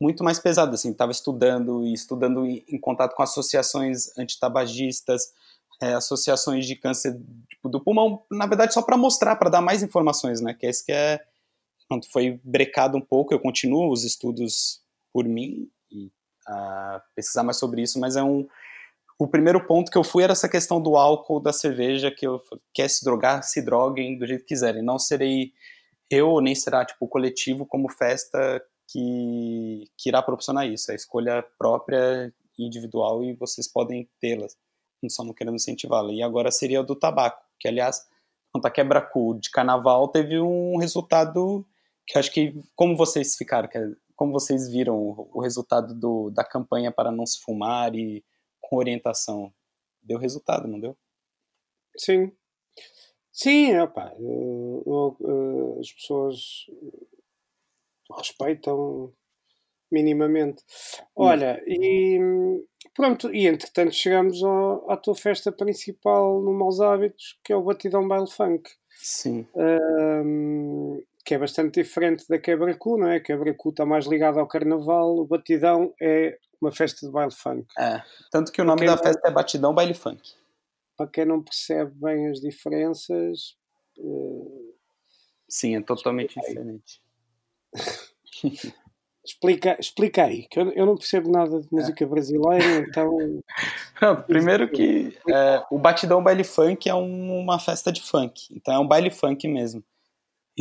muito 0.00 0.24
mais 0.24 0.38
pesado, 0.38 0.74
assim, 0.74 0.90
estava 0.90 1.12
estudando 1.12 1.84
e 1.84 1.92
estudando 1.92 2.46
em, 2.46 2.64
em, 2.68 2.78
contato 2.78 3.14
com 3.14 3.22
associações 3.22 4.16
antitabagistas, 4.18 5.32
é, 5.80 5.92
associações 5.92 6.66
de 6.66 6.74
câncer 6.74 7.20
tipo, 7.48 7.68
do 7.68 7.80
pulmão, 7.80 8.22
na 8.30 8.46
verdade 8.46 8.72
só 8.72 8.82
para 8.82 8.96
mostrar, 8.96 9.36
para 9.36 9.50
dar 9.50 9.60
mais 9.60 9.82
informações, 9.82 10.40
né, 10.40 10.54
que 10.54 10.66
é 10.66 10.70
isso 10.70 10.84
que 10.84 10.92
é, 10.92 11.20
pronto, 11.88 12.10
foi 12.10 12.40
brecado 12.42 12.96
um 12.96 13.00
pouco, 13.00 13.32
eu 13.32 13.38
continuo 13.38 13.92
os 13.92 14.04
estudos 14.04 14.80
por 15.12 15.26
mim 15.26 15.68
e 15.90 16.10
a 16.50 17.02
pesquisar 17.14 17.42
mais 17.42 17.58
sobre 17.58 17.82
isso, 17.82 17.98
mas 18.00 18.16
é 18.16 18.22
um, 18.22 18.46
o 19.18 19.28
primeiro 19.28 19.66
ponto 19.66 19.90
que 19.90 19.98
eu 19.98 20.04
fui 20.04 20.24
era 20.24 20.32
essa 20.32 20.48
questão 20.48 20.80
do 20.80 20.96
álcool, 20.96 21.40
da 21.40 21.52
cerveja, 21.52 22.10
que 22.10 22.26
eu 22.26 22.42
quer 22.72 22.88
se 22.88 23.04
drogar, 23.04 23.42
se 23.42 23.62
droguem 23.62 24.18
do 24.18 24.26
jeito 24.26 24.40
que 24.40 24.48
quiserem, 24.48 24.82
não 24.82 24.98
serei 24.98 25.52
eu, 26.10 26.40
nem 26.40 26.54
será, 26.54 26.84
tipo, 26.84 27.04
o 27.04 27.08
coletivo 27.08 27.64
como 27.64 27.90
festa 27.90 28.60
que, 28.88 29.84
que 29.96 30.08
irá 30.08 30.22
proporcionar 30.22 30.66
isso, 30.66 30.90
a 30.90 30.94
escolha 30.94 31.44
própria 31.58 32.32
individual 32.58 33.22
e 33.22 33.34
vocês 33.34 33.70
podem 33.70 34.08
tê-las, 34.20 34.56
só 35.08 35.22
não 35.22 35.32
querendo 35.32 35.54
incentivá-la. 35.54 36.12
E 36.12 36.22
agora 36.22 36.50
seria 36.50 36.80
o 36.80 36.84
do 36.84 36.96
tabaco, 36.96 37.42
que 37.58 37.68
aliás, 37.68 38.06
quanto 38.50 38.66
a 38.66 38.70
quebra-cu 38.70 39.38
de 39.38 39.50
carnaval, 39.50 40.08
teve 40.08 40.40
um 40.40 40.76
resultado 40.78 41.64
que 42.06 42.18
acho 42.18 42.32
que, 42.32 42.60
como 42.74 42.96
vocês 42.96 43.36
ficaram, 43.36 43.68
como 44.20 44.34
vocês 44.34 44.68
viram 44.68 44.98
o, 45.32 45.40
resultado 45.40 45.94
do, 45.98 46.28
da 46.28 46.44
campanha 46.44 46.92
para 46.92 47.10
não 47.10 47.24
se 47.24 47.40
fumar 47.40 47.94
e 47.94 48.22
com 48.60 48.76
orientação, 48.76 49.50
deu 50.02 50.18
resultado, 50.18 50.68
não 50.68 50.78
deu? 50.78 50.94
Sim. 51.96 52.30
Sim, 53.32 53.78
opa, 53.78 54.14
eu, 54.18 54.82
eu, 54.86 55.16
eh, 55.22 55.80
as 55.80 55.90
pessoas 55.90 56.36
respeitam 58.14 59.10
minimamente. 59.90 60.62
Olha, 61.16 61.58
e 61.66 62.20
pronto, 62.94 63.34
e 63.34 63.46
entretanto 63.46 63.94
chegamos 63.94 64.44
ao, 64.44 64.90
à 64.90 64.98
tua 64.98 65.14
festa 65.14 65.50
principal 65.50 66.42
no 66.42 66.52
Maus 66.52 66.78
Hábitos, 66.78 67.40
que 67.42 67.54
é 67.54 67.56
o 67.56 67.62
Batidão 67.62 68.06
Baile 68.06 68.30
Funk. 68.30 68.70
Sim. 69.02 69.46
Um, 69.54 70.69
que 71.30 71.34
é 71.34 71.38
bastante 71.38 71.80
diferente 71.80 72.26
da 72.28 72.40
Quebra-Cu, 72.40 72.98
não 72.98 73.06
é? 73.06 73.18
A 73.18 73.20
Quebra-Cu 73.20 73.68
está 73.68 73.86
mais 73.86 74.04
ligado 74.04 74.40
ao 74.40 74.48
carnaval, 74.48 75.16
o 75.16 75.24
Batidão 75.24 75.94
é 76.02 76.36
uma 76.60 76.72
festa 76.72 77.06
de 77.06 77.12
baile 77.12 77.30
funk. 77.30 77.68
É, 77.78 78.02
tanto 78.32 78.50
que 78.50 78.60
o 78.60 78.64
nome 78.64 78.84
da 78.84 78.96
não, 78.96 78.98
festa 78.98 79.28
é 79.28 79.30
Batidão 79.30 79.72
Baile 79.72 79.94
Funk. 79.94 80.20
Para 80.96 81.06
quem 81.06 81.24
não 81.24 81.40
percebe 81.40 81.92
bem 81.94 82.30
as 82.30 82.40
diferenças... 82.40 83.56
Uh, 83.96 84.74
Sim, 85.48 85.76
é 85.76 85.82
totalmente 85.82 86.34
diferente. 86.34 87.00
Explica, 89.24 89.76
explica 89.78 90.24
aí, 90.24 90.48
que 90.48 90.58
eu, 90.58 90.72
eu 90.72 90.86
não 90.86 90.96
percebo 90.96 91.30
nada 91.30 91.60
de 91.60 91.68
música 91.70 92.04
brasileira, 92.06 92.78
então. 92.88 93.16
Não, 94.00 94.22
primeiro 94.22 94.66
que 94.68 95.16
é, 95.28 95.62
o 95.70 95.78
Batidão 95.78 96.22
Baile 96.22 96.42
Funk 96.42 96.88
é 96.88 96.94
um, 96.94 97.38
uma 97.38 97.60
festa 97.60 97.92
de 97.92 98.00
funk, 98.00 98.48
então 98.50 98.72
é 98.74 98.78
um 98.78 98.88
baile 98.88 99.10
funk 99.10 99.46
mesmo. 99.46 99.84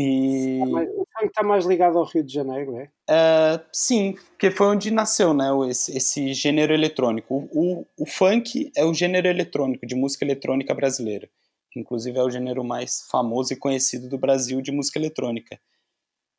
E... 0.02 0.62
O 0.64 1.06
funk 1.14 1.26
está 1.26 1.44
mais 1.44 1.66
ligado 1.66 1.98
ao 1.98 2.06
Rio 2.06 2.24
de 2.24 2.34
Janeiro, 2.34 2.78
é? 2.78 2.90
é 3.10 3.60
sim, 3.70 4.14
porque 4.14 4.50
foi 4.50 4.68
onde 4.68 4.92
nasceu 4.92 5.34
né, 5.34 5.50
esse, 5.70 5.98
esse 5.98 6.34
gênero 6.34 6.74
eletrônico. 6.74 7.50
O, 7.52 7.80
o, 7.80 7.86
o, 7.98 8.06
funk 8.06 8.72
é 8.78 8.86
o 8.86 8.94
gênero 8.94 9.28
eletrônico, 9.28 9.86
de 9.86 9.96
música 9.96 10.24
eletrônica 10.24 10.74
brasileira. 10.74 11.30
Inclusive 11.76 12.18
é 12.18 12.24
o 12.24 12.30
gênero 12.30 12.64
mais 12.64 13.06
famoso 13.12 13.52
e 13.52 13.58
conhecido 13.58 14.08
do 14.08 14.18
Brasil 14.18 14.62
de 14.62 14.72
música 14.72 14.98
eletrônica. 14.98 15.60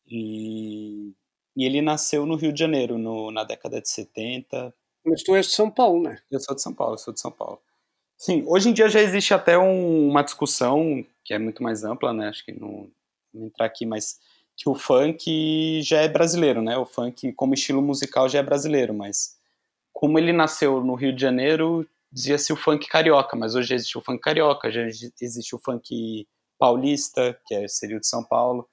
E, 0.06 1.12
e 1.54 1.64
ele 1.66 1.82
nasceu 1.82 2.24
no 2.24 2.36
Rio 2.36 2.54
de 2.54 2.60
Janeiro, 2.60 2.96
no, 2.96 3.30
na 3.30 3.44
década 3.44 3.78
de 3.80 3.90
70. 3.90 4.74
Mas 5.04 5.22
tu 5.22 5.36
és 5.36 5.46
de 5.46 5.52
São 5.52 5.70
Paulo, 5.70 6.02
né? 6.02 6.18
Eu 6.30 6.40
sou 6.40 6.54
de 6.54 6.62
São 6.62 6.72
Paulo, 6.72 6.96
sou 6.96 7.12
de 7.12 7.20
São 7.20 7.30
Paulo. 7.30 7.60
Sim, 8.16 8.42
hoje 8.46 8.70
em 8.70 8.72
dia 8.72 8.88
já 8.88 9.00
existe 9.00 9.34
até 9.34 9.58
um, 9.58 10.08
uma 10.08 10.22
discussão 10.22 11.04
que 11.24 11.34
é 11.34 11.38
muito 11.38 11.62
mais 11.62 11.84
ampla, 11.84 12.14
né? 12.14 12.28
Acho 12.28 12.44
que 12.44 12.52
não 12.52 12.90
entrar 13.34 13.66
aqui, 13.66 13.86
mas 13.86 14.18
que 14.56 14.68
o 14.68 14.74
funk 14.74 15.80
já 15.82 16.00
é 16.00 16.08
brasileiro, 16.08 16.60
né? 16.60 16.76
O 16.76 16.84
funk 16.84 17.32
como 17.32 17.54
estilo 17.54 17.80
musical 17.80 18.28
já 18.28 18.40
é 18.40 18.42
brasileiro, 18.42 18.92
mas 18.92 19.38
como 19.92 20.18
ele 20.18 20.32
nasceu 20.32 20.82
no 20.84 20.94
Rio 20.94 21.14
de 21.14 21.20
Janeiro, 21.20 21.86
dizia-se 22.12 22.52
o 22.52 22.56
funk 22.56 22.86
carioca, 22.88 23.36
mas 23.36 23.54
hoje 23.54 23.74
existe 23.74 23.96
o 23.96 24.02
funk 24.02 24.20
carioca, 24.20 24.70
já 24.70 24.82
existe 24.82 25.54
o 25.54 25.58
funk 25.58 26.26
paulista, 26.58 27.38
que 27.46 27.54
é, 27.54 27.66
seria 27.68 27.96
o 27.96 28.00
de 28.00 28.06
São 28.06 28.22
Paulo, 28.22 28.68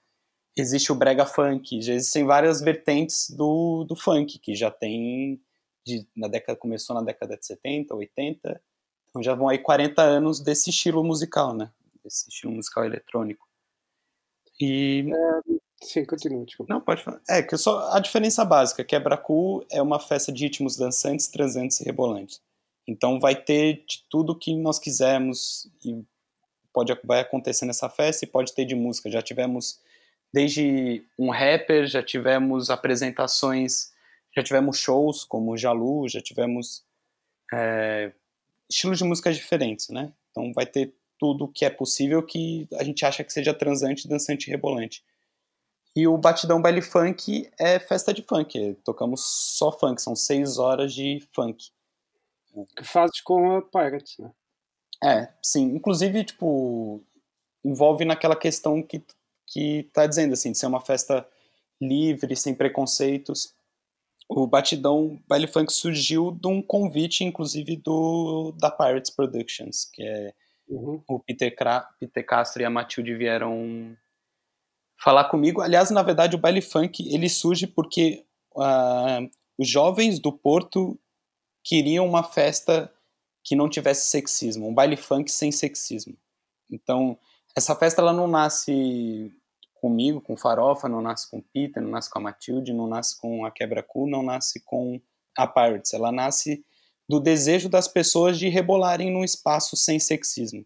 existe 0.58 0.92
o 0.92 0.96
brega 0.96 1.26
funk, 1.26 1.82
já 1.82 1.94
existem 1.94 2.26
várias 2.26 2.60
vertentes 2.60 3.30
do, 3.30 3.86
do 3.86 3.96
funk, 3.96 4.40
que 4.40 4.56
já 4.56 4.70
tem, 4.70 5.42
de, 5.86 6.06
na 6.16 6.28
década, 6.28 6.58
começou 6.60 6.96
na 6.96 7.02
década 7.02 7.38
de 7.38 7.46
70, 7.46 7.96
80, 7.96 8.62
então 9.10 9.24
já 9.24 9.34
vão 9.34 9.48
aí 9.48 9.60
40 9.60 10.02
anos 10.02 10.42
desse 10.42 10.70
estilo 10.70 11.04
musical, 11.04 11.54
né? 11.54 11.72
Desse 12.04 12.28
estilo 12.30 12.52
musical 12.52 12.84
eletrônico. 12.84 13.47
E... 14.60 15.12
É, 15.12 15.56
sim, 15.82 16.06
continua, 16.06 16.46
desculpa. 16.46 16.74
Não, 16.74 16.82
pode 16.82 17.04
falar. 17.04 17.22
É, 17.30 17.42
que 17.42 17.58
só 17.58 17.92
a 17.92 18.00
diferença 18.00 18.44
básica, 18.44 18.84
quebra-cu 18.84 19.66
é 19.72 19.82
uma 19.82 20.00
festa 20.00 20.32
de 20.32 20.44
ritmos 20.44 20.78
dançantes, 20.78 21.28
transantes 21.28 21.80
e 21.82 21.86
rebolantes. 21.86 22.42
Então 22.88 23.20
vai 23.20 23.36
ter 23.36 23.84
de 23.86 24.04
tudo 24.10 24.38
que 24.38 24.56
nós 24.56 24.80
quisermos 24.80 25.70
e 25.84 26.04
pode 26.72 26.98
vai 27.04 27.20
acontecer 27.20 27.66
nessa 27.66 27.90
festa 27.90 28.24
e 28.24 28.28
pode 28.28 28.54
ter 28.54 28.66
de 28.66 28.76
música. 28.76 29.10
Já 29.10 29.22
tivemos 29.22 29.80
desde 30.34 31.04
um 31.18 31.30
rapper, 31.30 31.88
já 31.88 32.04
tivemos 32.04 32.70
apresentações, 32.70 33.92
já 34.36 34.44
tivemos 34.44 34.78
shows 34.78 35.24
como 35.24 35.52
o 35.52 35.58
Jalu, 35.58 36.08
já 36.08 36.22
tivemos 36.22 36.86
é, 37.54 38.12
estilos 38.70 39.00
de 39.00 39.04
músicas 39.04 39.36
diferentes, 39.36 39.90
né? 39.90 40.14
Então 40.32 40.54
vai 40.54 40.66
ter 40.66 40.94
tudo 41.18 41.48
que 41.48 41.66
é 41.66 41.70
possível 41.70 42.24
que 42.24 42.68
a 42.74 42.84
gente 42.84 43.06
acha 43.06 43.24
que 43.24 43.34
seja 43.34 43.54
transante, 43.54 44.08
dançante 44.08 44.48
e 44.48 44.52
rebolante. 44.52 45.04
E 45.96 46.08
o 46.08 46.18
Batidão 46.18 46.62
Baile 46.62 46.82
Funk 46.82 47.50
é 47.60 47.80
festa 47.80 48.14
de 48.14 48.22
funk, 48.22 48.78
tocamos 48.84 49.22
só 49.58 49.72
funk, 49.72 50.00
são 50.00 50.16
seis 50.16 50.60
horas 50.60 50.94
de 50.94 51.28
funk. 51.34 51.72
Que 52.76 52.84
fazes 52.84 53.20
com 53.22 53.58
a 53.58 53.62
Pirates, 53.62 54.18
né? 54.20 54.32
É, 55.04 55.34
sim. 55.42 55.76
Inclusive, 55.76 56.24
tipo, 56.24 57.04
envolve 57.64 58.06
naquela 58.06 58.36
questão 58.36 58.82
que, 58.82 59.04
que 59.46 59.90
tá 59.94 60.08
dizendo, 60.08 60.34
assim, 60.34 60.52
de 60.52 60.58
ser 60.58 60.68
uma 60.68 60.82
festa 60.82 61.28
livre, 61.82 62.36
sem 62.36 62.54
preconceitos. 62.54 63.56
O 64.30 64.46
Batidão 64.46 65.20
Baile 65.28 65.48
Funk 65.48 65.72
surgiu 65.72 66.32
de 66.32 66.48
um 66.48 66.62
convite, 66.62 67.24
inclusive, 67.24 67.76
do 67.76 68.52
da 68.54 68.70
Pirates 68.70 69.12
Productions, 69.12 69.86
que 69.86 70.04
é 70.04 70.34
Uhum. 70.68 71.02
O 71.08 71.20
Peter, 71.20 71.56
Peter 72.00 72.26
Castro 72.26 72.62
e 72.62 72.66
a 72.66 72.70
Matilde 72.70 73.16
vieram 73.16 73.96
falar 75.02 75.26
comigo. 75.26 75.62
Aliás, 75.62 75.90
na 75.92 76.04
verdade, 76.04 76.36
o 76.36 76.40
baile 76.40 76.62
funk 76.62 77.08
ele 77.14 77.30
surge 77.30 77.68
porque 77.68 78.26
uh, 78.56 79.30
os 79.58 79.68
jovens 79.68 80.20
do 80.20 80.32
Porto 80.32 81.00
queriam 81.64 82.06
uma 82.06 82.24
festa 82.24 82.92
que 83.44 83.56
não 83.56 83.70
tivesse 83.70 84.10
sexismo, 84.10 84.68
um 84.68 84.74
baile 84.74 84.98
funk 84.98 85.32
sem 85.32 85.52
sexismo. 85.52 86.18
Então, 86.70 87.18
essa 87.56 87.76
festa 87.76 88.02
ela 88.02 88.12
não 88.12 88.28
nasce 88.28 89.34
comigo, 89.76 90.20
com 90.20 90.36
Farofa, 90.36 90.90
não 90.90 91.02
nasce 91.02 91.30
com 91.30 91.42
Peter, 91.42 91.82
não 91.82 91.92
nasce 91.92 92.10
com 92.10 92.20
a 92.20 92.22
Matilde, 92.22 92.74
não 92.74 92.88
nasce 92.88 93.20
com 93.20 93.46
a 93.46 93.52
Quebra-Cu, 93.52 94.08
não 94.08 94.22
nasce 94.22 94.60
com 94.60 95.00
a 95.38 95.48
Pirates. 95.48 95.94
Ela 95.94 96.12
nasce 96.12 96.66
do 97.08 97.20
desejo 97.20 97.70
das 97.70 97.88
pessoas 97.88 98.38
de 98.38 98.50
rebolarem 98.50 99.12
num 99.12 99.24
espaço 99.24 99.76
sem 99.76 100.00
sexismo. 100.00 100.66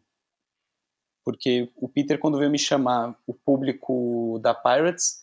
Porque 1.23 1.69
o 1.75 1.87
Peter, 1.87 2.17
quando 2.17 2.37
veio 2.37 2.49
me 2.49 2.57
chamar, 2.57 3.15
o 3.27 3.33
público 3.33 4.39
da 4.41 4.53
Pirates 4.53 5.21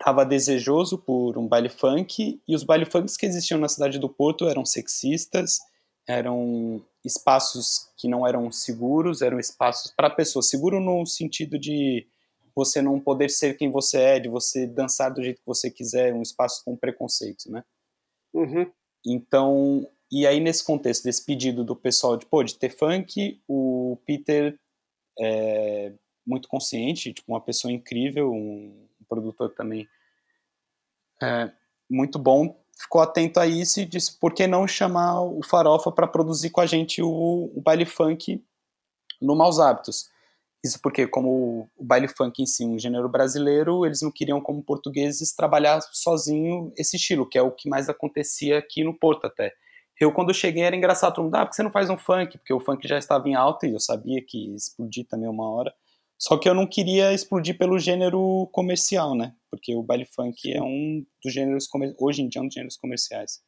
estava 0.00 0.24
desejoso 0.24 0.96
por 0.96 1.36
um 1.36 1.46
baile 1.46 1.68
funk, 1.68 2.40
e 2.46 2.54
os 2.54 2.62
baile 2.62 2.86
funks 2.86 3.16
que 3.16 3.26
existiam 3.26 3.60
na 3.60 3.68
cidade 3.68 3.98
do 3.98 4.08
Porto 4.08 4.48
eram 4.48 4.64
sexistas, 4.64 5.58
eram 6.06 6.82
espaços 7.04 7.90
que 7.96 8.08
não 8.08 8.26
eram 8.26 8.50
seguros, 8.50 9.20
eram 9.20 9.38
espaços 9.38 9.92
para 9.94 10.08
pessoas. 10.08 10.48
Seguro 10.48 10.80
no 10.80 11.04
sentido 11.04 11.58
de 11.58 12.06
você 12.54 12.80
não 12.80 12.98
poder 12.98 13.28
ser 13.28 13.56
quem 13.56 13.70
você 13.70 13.98
é, 13.98 14.20
de 14.20 14.28
você 14.28 14.66
dançar 14.66 15.12
do 15.12 15.22
jeito 15.22 15.40
que 15.40 15.46
você 15.46 15.70
quiser, 15.70 16.14
um 16.14 16.22
espaço 16.22 16.64
com 16.64 16.76
preconceito, 16.76 17.50
né? 17.50 17.62
Uhum. 18.32 18.70
Então, 19.06 19.86
e 20.10 20.26
aí, 20.26 20.40
nesse 20.40 20.64
contexto 20.64 21.04
desse 21.04 21.24
pedido 21.24 21.62
do 21.62 21.76
pessoal 21.76 22.16
de, 22.16 22.24
pô, 22.26 22.42
de 22.42 22.54
ter 22.54 22.70
funk, 22.70 23.40
o 23.46 23.98
Peter 24.06 24.58
é 25.18 25.92
muito 26.26 26.48
consciente, 26.48 27.12
tipo, 27.12 27.32
uma 27.32 27.40
pessoa 27.40 27.72
incrível, 27.72 28.32
um, 28.32 28.86
produtor 29.08 29.54
também 29.54 29.88
é, 31.22 31.50
muito 31.90 32.18
bom, 32.18 32.62
ficou 32.78 33.00
atento 33.00 33.40
a 33.40 33.46
isso 33.46 33.80
e 33.80 33.86
disse, 33.86 34.18
por 34.18 34.34
que 34.34 34.46
não 34.46 34.68
chamar 34.68 35.22
o 35.22 35.42
Farofa 35.42 35.90
para 35.90 36.06
produzir 36.06 36.50
com 36.50 36.60
a 36.60 36.66
gente 36.66 37.02
o, 37.02 37.50
o 37.54 37.60
baile 37.60 37.86
funk 37.86 38.44
no 39.20 39.34
Maus 39.34 39.58
Hábitos? 39.58 40.10
Isso 40.62 40.78
porque, 40.82 41.06
como 41.06 41.70
o 41.76 41.84
baile 41.84 42.08
funk 42.08 42.42
em 42.42 42.46
si, 42.46 42.64
um 42.64 42.78
gênero 42.78 43.08
brasileiro, 43.08 43.86
eles 43.86 44.02
não 44.02 44.10
queriam, 44.10 44.40
como 44.40 44.62
portugueses, 44.62 45.34
trabalhar 45.34 45.80
sozinho 45.92 46.72
esse 46.76 46.96
estilo, 46.96 47.28
que 47.28 47.38
é 47.38 47.42
o 47.42 47.52
que 47.52 47.68
mais 47.68 47.88
acontecia 47.88 48.58
aqui 48.58 48.84
no 48.84 48.92
Porto 48.92 49.26
até. 49.26 49.54
Eu, 50.00 50.12
quando 50.12 50.32
cheguei, 50.32 50.62
era 50.62 50.76
engraçado. 50.76 51.14
Todo 51.14 51.24
mundo, 51.24 51.34
ah, 51.34 51.44
por 51.44 51.50
que 51.50 51.56
você 51.56 51.62
não 51.62 51.72
faz 51.72 51.90
um 51.90 51.98
funk? 51.98 52.38
Porque 52.38 52.52
o 52.52 52.60
funk 52.60 52.86
já 52.86 52.98
estava 52.98 53.28
em 53.28 53.34
alta 53.34 53.66
e 53.66 53.72
eu 53.72 53.80
sabia 53.80 54.22
que 54.24 54.46
ia 54.46 54.56
explodir 54.56 55.06
também 55.06 55.28
uma 55.28 55.50
hora. 55.50 55.74
Só 56.18 56.36
que 56.36 56.48
eu 56.48 56.54
não 56.54 56.66
queria 56.66 57.12
explodir 57.12 57.56
pelo 57.56 57.78
gênero 57.78 58.48
comercial, 58.52 59.14
né? 59.14 59.34
Porque 59.50 59.74
o 59.74 59.82
baile 59.82 60.04
funk 60.04 60.52
é 60.52 60.60
um 60.62 61.04
dos 61.22 61.32
gêneros, 61.32 61.68
hoje 61.98 62.22
em 62.22 62.28
dia, 62.28 62.40
é 62.40 62.42
um 62.42 62.46
dos 62.46 62.54
gêneros 62.54 62.76
comerciais. 62.76 63.40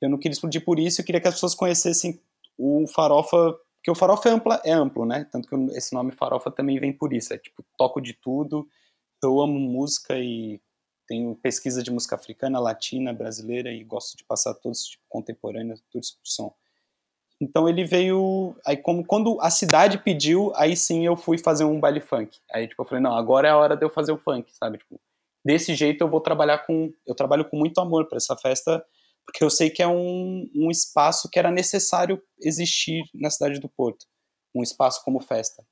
Eu 0.00 0.08
não 0.08 0.18
queria 0.18 0.32
explodir 0.32 0.64
por 0.64 0.78
isso, 0.78 1.00
eu 1.00 1.04
queria 1.04 1.20
que 1.20 1.28
as 1.28 1.34
pessoas 1.34 1.54
conhecessem 1.54 2.20
o 2.56 2.86
farofa, 2.86 3.52
porque 3.76 3.90
o 3.90 3.94
farofa 3.94 4.28
é, 4.28 4.32
ampla, 4.32 4.62
é 4.64 4.72
amplo, 4.72 5.04
né? 5.04 5.26
Tanto 5.30 5.48
que 5.48 5.54
esse 5.76 5.92
nome 5.92 6.12
farofa 6.12 6.50
também 6.50 6.78
vem 6.80 6.92
por 6.92 7.12
isso. 7.12 7.34
É 7.34 7.38
tipo, 7.38 7.64
toco 7.76 8.00
de 8.00 8.14
tudo, 8.14 8.66
eu 9.22 9.40
amo 9.40 9.58
música 9.58 10.18
e 10.18 10.60
tenho 11.08 11.34
pesquisa 11.36 11.82
de 11.82 11.90
música 11.90 12.14
africana, 12.14 12.60
latina, 12.60 13.12
brasileira 13.12 13.72
e 13.72 13.82
gosto 13.82 14.16
de 14.16 14.24
passar 14.24 14.54
todos 14.54 14.84
tipo 14.84 15.02
contemporânea, 15.08 15.74
tudo 15.90 16.02
isso 16.02 16.18
por 16.18 16.28
som. 16.28 16.54
Então 17.40 17.68
ele 17.68 17.84
veio, 17.84 18.54
aí 18.66 18.76
como 18.76 19.04
quando 19.04 19.40
a 19.40 19.48
cidade 19.48 19.98
pediu, 19.98 20.52
aí 20.54 20.76
sim 20.76 21.06
eu 21.06 21.16
fui 21.16 21.38
fazer 21.38 21.64
um 21.64 21.80
baile 21.80 22.00
funk. 22.00 22.38
Aí 22.52 22.68
tipo 22.68 22.82
eu 22.82 22.86
falei, 22.86 23.02
não, 23.02 23.16
agora 23.16 23.48
é 23.48 23.50
a 23.50 23.56
hora 23.56 23.76
de 23.76 23.84
eu 23.84 23.90
fazer 23.90 24.12
o 24.12 24.18
funk, 24.18 24.52
sabe? 24.54 24.78
Tipo, 24.78 25.00
desse 25.44 25.74
jeito 25.74 26.02
eu 26.02 26.10
vou 26.10 26.20
trabalhar 26.20 26.58
com, 26.66 26.92
eu 27.06 27.14
trabalho 27.14 27.48
com 27.48 27.56
muito 27.56 27.80
amor 27.80 28.06
para 28.06 28.18
essa 28.18 28.36
festa, 28.36 28.84
porque 29.24 29.42
eu 29.42 29.50
sei 29.50 29.70
que 29.70 29.82
é 29.82 29.88
um, 29.88 30.50
um 30.54 30.70
espaço 30.70 31.28
que 31.30 31.38
era 31.38 31.50
necessário 31.50 32.22
existir 32.40 33.02
na 33.14 33.30
cidade 33.30 33.60
do 33.60 33.68
Porto, 33.68 34.06
um 34.54 34.62
espaço 34.62 35.02
como 35.04 35.20
festa. 35.20 35.64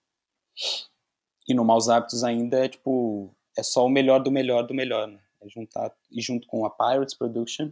E 1.48 1.54
no 1.54 1.64
Maus 1.64 1.88
Hábitos 1.88 2.24
ainda 2.24 2.64
é 2.64 2.68
tipo, 2.68 3.34
é 3.56 3.62
só 3.62 3.84
o 3.84 3.88
melhor 3.88 4.20
do 4.20 4.30
melhor 4.30 4.66
do 4.66 4.74
melhor, 4.74 5.06
né? 5.08 5.20
É 5.42 5.48
juntar, 5.48 5.92
e 6.10 6.22
junto 6.22 6.46
com 6.46 6.64
a 6.64 6.70
Pirates 6.70 7.16
Production, 7.16 7.70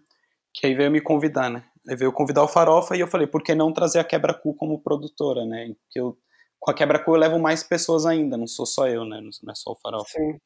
que 0.52 0.66
aí 0.66 0.74
veio 0.74 0.90
me 0.90 1.00
convidar, 1.00 1.50
né? 1.50 1.64
Aí 1.88 1.96
veio 1.96 2.12
convidar 2.12 2.42
o 2.42 2.48
Farofa 2.48 2.96
e 2.96 3.00
eu 3.00 3.08
falei, 3.08 3.26
por 3.26 3.42
que 3.42 3.54
não 3.54 3.72
trazer 3.72 3.98
a 3.98 4.04
Quebra-Cu 4.04 4.54
como 4.54 4.80
produtora, 4.80 5.44
né? 5.44 5.74
Porque 5.80 6.00
eu, 6.00 6.16
com 6.58 6.70
a 6.70 6.74
Quebra-Cu 6.74 7.12
eu 7.12 7.16
levo 7.16 7.38
mais 7.38 7.62
pessoas 7.62 8.06
ainda, 8.06 8.36
não 8.36 8.46
sou 8.46 8.64
só 8.64 8.86
eu, 8.86 9.04
né? 9.04 9.20
Não 9.20 9.52
é 9.52 9.54
só 9.54 9.72
o 9.72 9.76
Farofa. 9.76 10.18
Sim. 10.18 10.38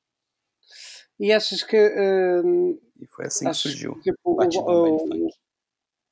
E 1.21 1.33
achas 1.33 1.63
que. 1.63 1.77
Uh, 1.77 2.81
e 3.01 3.07
foi 3.09 3.27
assim 3.27 3.47
que 3.47 3.55
surgiu 3.55 3.95
que, 3.97 4.13
tipo, 4.13 4.19
o 4.25 4.37
Batidão 4.37 4.65
o, 4.67 5.09
Baile 5.09 5.23
Funk. 5.23 5.35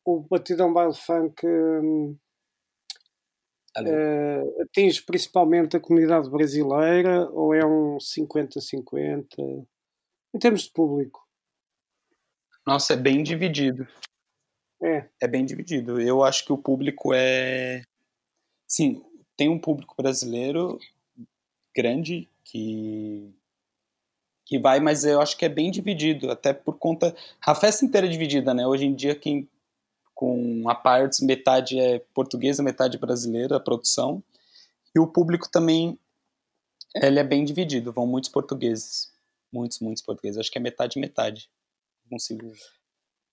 O 0.04 0.20
Batidão 0.20 0.72
Baile 0.72 0.94
Funk. 0.94 1.46
Uh, 3.78 4.62
atinge 4.62 5.02
principalmente 5.02 5.76
a 5.76 5.80
comunidade 5.80 6.30
brasileira 6.30 7.28
ou 7.30 7.54
é 7.54 7.64
um 7.64 7.98
50-50? 7.98 9.66
Em 10.36 10.38
termos 10.38 10.62
de 10.62 10.70
público? 10.70 11.26
Nossa, 12.66 12.92
é 12.92 12.96
bem 12.96 13.22
dividido. 13.22 13.88
É. 14.82 15.08
É 15.20 15.26
bem 15.26 15.46
dividido. 15.46 15.98
Eu 15.98 16.22
acho 16.22 16.44
que 16.44 16.52
o 16.52 16.58
público 16.58 17.14
é. 17.14 17.82
Sim, 18.68 19.02
tem 19.36 19.48
um 19.48 19.58
público 19.58 19.94
brasileiro 19.96 20.78
grande 21.74 22.28
que 22.44 23.32
que 24.48 24.60
vai, 24.60 24.78
mas 24.78 25.04
eu 25.04 25.20
acho 25.20 25.36
que 25.36 25.44
é 25.44 25.48
bem 25.48 25.72
dividido, 25.72 26.30
até 26.30 26.52
por 26.52 26.78
conta 26.78 27.16
a 27.44 27.52
festa 27.52 27.84
inteira 27.84 28.06
é 28.06 28.10
dividida, 28.10 28.54
né? 28.54 28.64
Hoje 28.64 28.84
em 28.84 28.94
dia 28.94 29.12
quem 29.16 29.48
com 30.14 30.68
a 30.68 30.74
Pirates 30.74 31.20
metade 31.20 31.80
é 31.80 31.98
portuguesa, 32.14 32.62
metade 32.62 32.96
brasileira 32.96 33.56
a 33.56 33.60
produção 33.60 34.22
e 34.94 35.00
o 35.00 35.06
público 35.06 35.50
também 35.50 35.98
ele 36.94 37.18
é 37.18 37.24
bem 37.24 37.44
dividido, 37.44 37.92
vão 37.92 38.06
muitos 38.06 38.30
portugueses, 38.30 39.12
muitos 39.52 39.80
muitos 39.80 40.02
portugueses, 40.02 40.38
acho 40.38 40.50
que 40.50 40.58
é 40.58 40.60
metade 40.60 40.98
metade, 40.98 41.48
não 42.04 42.10
consigo 42.10 42.46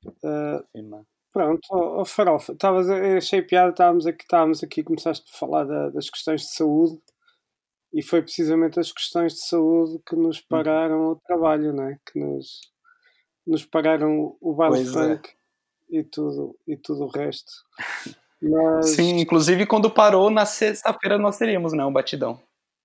uh, 0.06 0.64
afirmar. 0.64 1.04
Pronto, 1.32 1.62
oh, 1.72 2.02
oh 2.02 2.06
Farofa, 2.06 2.56
tavas, 2.56 2.90
achei 2.90 3.42
piada, 3.42 3.72
estávamos 3.72 4.06
aqui, 4.06 4.24
estávamos 4.24 4.64
aqui, 4.64 4.84
começaste 4.84 5.26
a 5.34 5.38
falar 5.38 5.64
da, 5.64 5.90
das 5.90 6.10
questões 6.10 6.42
de 6.42 6.54
saúde 6.54 7.02
e 7.94 8.02
foi 8.02 8.22
precisamente 8.22 8.80
as 8.80 8.92
questões 8.92 9.34
de 9.34 9.46
saúde 9.46 10.02
que 10.08 10.16
nos 10.16 10.38
uhum. 10.38 10.44
pararam 10.50 11.12
o 11.12 11.16
trabalho, 11.16 11.74
não 11.74 11.88
é? 11.88 12.00
Que 12.06 12.20
nos, 12.20 12.72
nos 13.46 13.66
pararam 13.66 14.36
o 14.42 14.54
baile 14.54 14.86
funk 14.86 15.30
é. 15.30 15.98
e, 15.98 16.04
tudo, 16.04 16.58
e 16.68 16.76
tudo 16.76 17.04
o 17.04 17.08
resto. 17.08 17.52
Mas... 18.42 18.90
Sim, 18.90 19.20
inclusive 19.20 19.66
quando 19.66 19.90
parou 19.90 20.30
na 20.30 20.46
sexta-feira 20.46 21.18
nós 21.18 21.38
teríamos, 21.38 21.72
né, 21.72 21.86
o 21.86 21.92
batidão. 21.92 22.42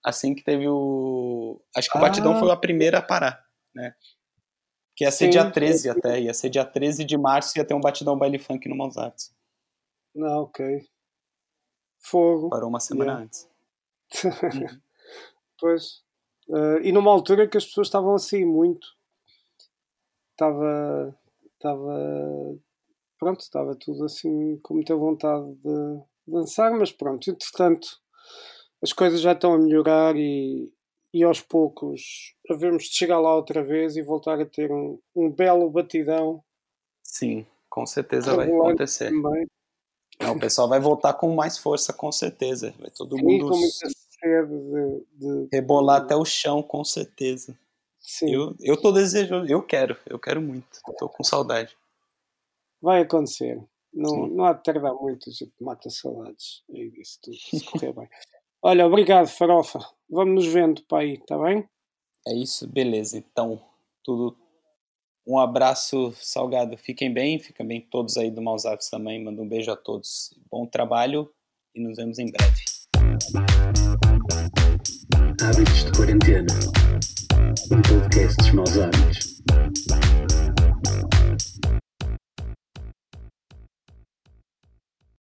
Assim 0.09 0.35
que 0.35 0.42
teve 0.42 0.66
o. 0.66 1.61
Acho 1.77 1.90
que 1.90 1.99
ah. 1.99 2.01
o 2.01 2.03
batidão 2.03 2.38
foi 2.38 2.51
a 2.51 2.57
primeira 2.57 2.97
a 2.97 3.03
parar, 3.03 3.44
né? 3.75 3.94
Que 4.97 5.05
ia 5.05 5.11
ser 5.11 5.27
Sim, 5.27 5.31
dia 5.33 5.51
13 5.51 5.90
até, 5.90 6.18
ia 6.18 6.33
ser 6.33 6.49
dia 6.49 6.64
13 6.64 7.05
de 7.05 7.18
março 7.18 7.59
ia 7.59 7.64
ter 7.64 7.75
um 7.75 7.81
batidão 7.81 8.18
baile 8.18 8.38
funk 8.38 8.66
no 8.71 8.75
Mozart. 8.75 9.14
Ah, 10.16 10.40
ok. 10.40 10.81
Fogo. 11.99 12.49
Parou 12.49 12.71
uma 12.71 12.81
semana 12.81 13.11
yeah. 13.11 13.25
antes. 13.25 13.51
uhum. 14.25 14.81
Pois. 15.61 16.03
Uh, 16.49 16.81
e 16.83 16.90
numa 16.90 17.11
altura 17.11 17.47
que 17.47 17.59
as 17.59 17.66
pessoas 17.66 17.88
estavam 17.88 18.14
assim 18.14 18.47
muito. 18.47 18.87
Estava. 20.31 21.14
Estava. 21.53 22.59
Pronto, 23.18 23.40
estava 23.40 23.77
tudo 23.77 24.07
assim 24.07 24.59
com 24.62 24.73
muita 24.73 24.97
vontade 24.97 25.55
de 25.57 26.03
dançar, 26.27 26.73
mas 26.73 26.92
pronto, 26.92 27.31
entretanto 27.31 27.88
as 28.83 28.93
coisas 28.93 29.21
já 29.21 29.33
estão 29.33 29.55
a 29.55 29.59
melhorar 29.59 30.17
e, 30.17 30.73
e 31.12 31.23
aos 31.25 31.41
poucos 31.41 32.35
havemos 32.51 32.85
de 32.85 32.95
chegar 32.95 33.19
lá 33.19 33.35
outra 33.35 33.62
vez 33.62 33.97
e 33.97 34.03
voltar 34.03 34.41
a 34.41 34.47
ter 34.47 34.71
um, 34.71 34.99
um 35.14 35.31
belo 35.31 35.69
batidão. 35.71 36.43
Sim, 37.03 37.47
com 37.69 37.87
certeza 37.87 38.35
vai 38.35 38.47
acontecer. 38.47 39.11
Não, 40.21 40.33
o 40.33 40.41
pessoal 40.41 40.69
vai 40.69 40.81
voltar 40.81 41.14
com 41.14 41.35
mais 41.35 41.59
força, 41.59 41.93
com 41.93 42.11
certeza. 42.11 42.75
Vai 42.79 42.91
todo 42.91 43.17
Sim, 43.17 43.23
mundo. 43.23 43.49
Com 43.51 43.57
muita 43.57 43.88
de, 44.19 45.07
de, 45.12 45.49
Rebolar 45.53 46.03
até 46.03 46.17
o 46.17 46.25
chão, 46.25 46.62
com 46.62 46.85
certeza. 46.85 47.57
Sim. 48.01 48.35
Eu, 48.35 48.55
eu 48.61 48.81
tô 48.81 48.91
desejando, 48.91 49.51
eu 49.51 49.62
quero, 49.62 49.97
eu 50.07 50.19
quero 50.19 50.41
muito. 50.41 50.67
Tô 50.99 51.09
com 51.09 51.23
saudade. 51.23 51.77
Vai 52.81 53.03
acontecer. 53.03 53.62
Não, 53.93 54.27
não 54.27 54.45
há 54.45 54.53
de 54.53 54.62
tardar 54.62 54.95
muito, 54.95 55.29
a 55.29 55.33
gente 55.33 55.53
mata 55.61 55.91
saudades. 55.91 56.62
É 56.71 56.81
isso 57.01 57.19
tudo, 57.23 57.37
se 57.37 57.64
correr 57.64 57.93
bem. 57.95 58.09
Olha, 58.62 58.87
obrigado, 58.87 59.29
Farofa. 59.29 59.79
Vamos 60.11 60.35
nos 60.35 60.53
vendo 60.53 60.83
para 60.83 60.99
aí, 60.99 61.18
tá 61.18 61.38
bem? 61.38 61.68
É 62.27 62.35
isso, 62.35 62.66
beleza. 62.66 63.16
Então, 63.16 63.61
tudo. 64.03 64.37
Um 65.27 65.38
abraço, 65.38 66.12
Salgado. 66.16 66.77
Fiquem 66.77 67.12
bem, 67.12 67.38
fiquem 67.38 67.66
bem 67.66 67.81
todos 67.81 68.16
aí 68.16 68.31
do 68.31 68.42
Maus 68.42 68.64
Aves 68.66 68.90
também. 68.90 69.23
Manda 69.23 69.40
um 69.40 69.49
beijo 69.49 69.71
a 69.71 69.77
todos. 69.77 70.35
Bom 70.51 70.66
trabalho 70.66 71.31
e 71.75 71.81
nos 71.81 71.97
vemos 71.97 72.18
em 72.18 72.33
breve. 72.33 72.64
Hábitos 75.40 75.85
de 75.85 75.92
Quarentena, 75.92 76.55
um 77.71 77.83
podcast 77.83 78.37
dos 78.38 78.53
maus 78.53 78.77
hábitos. 78.79 79.38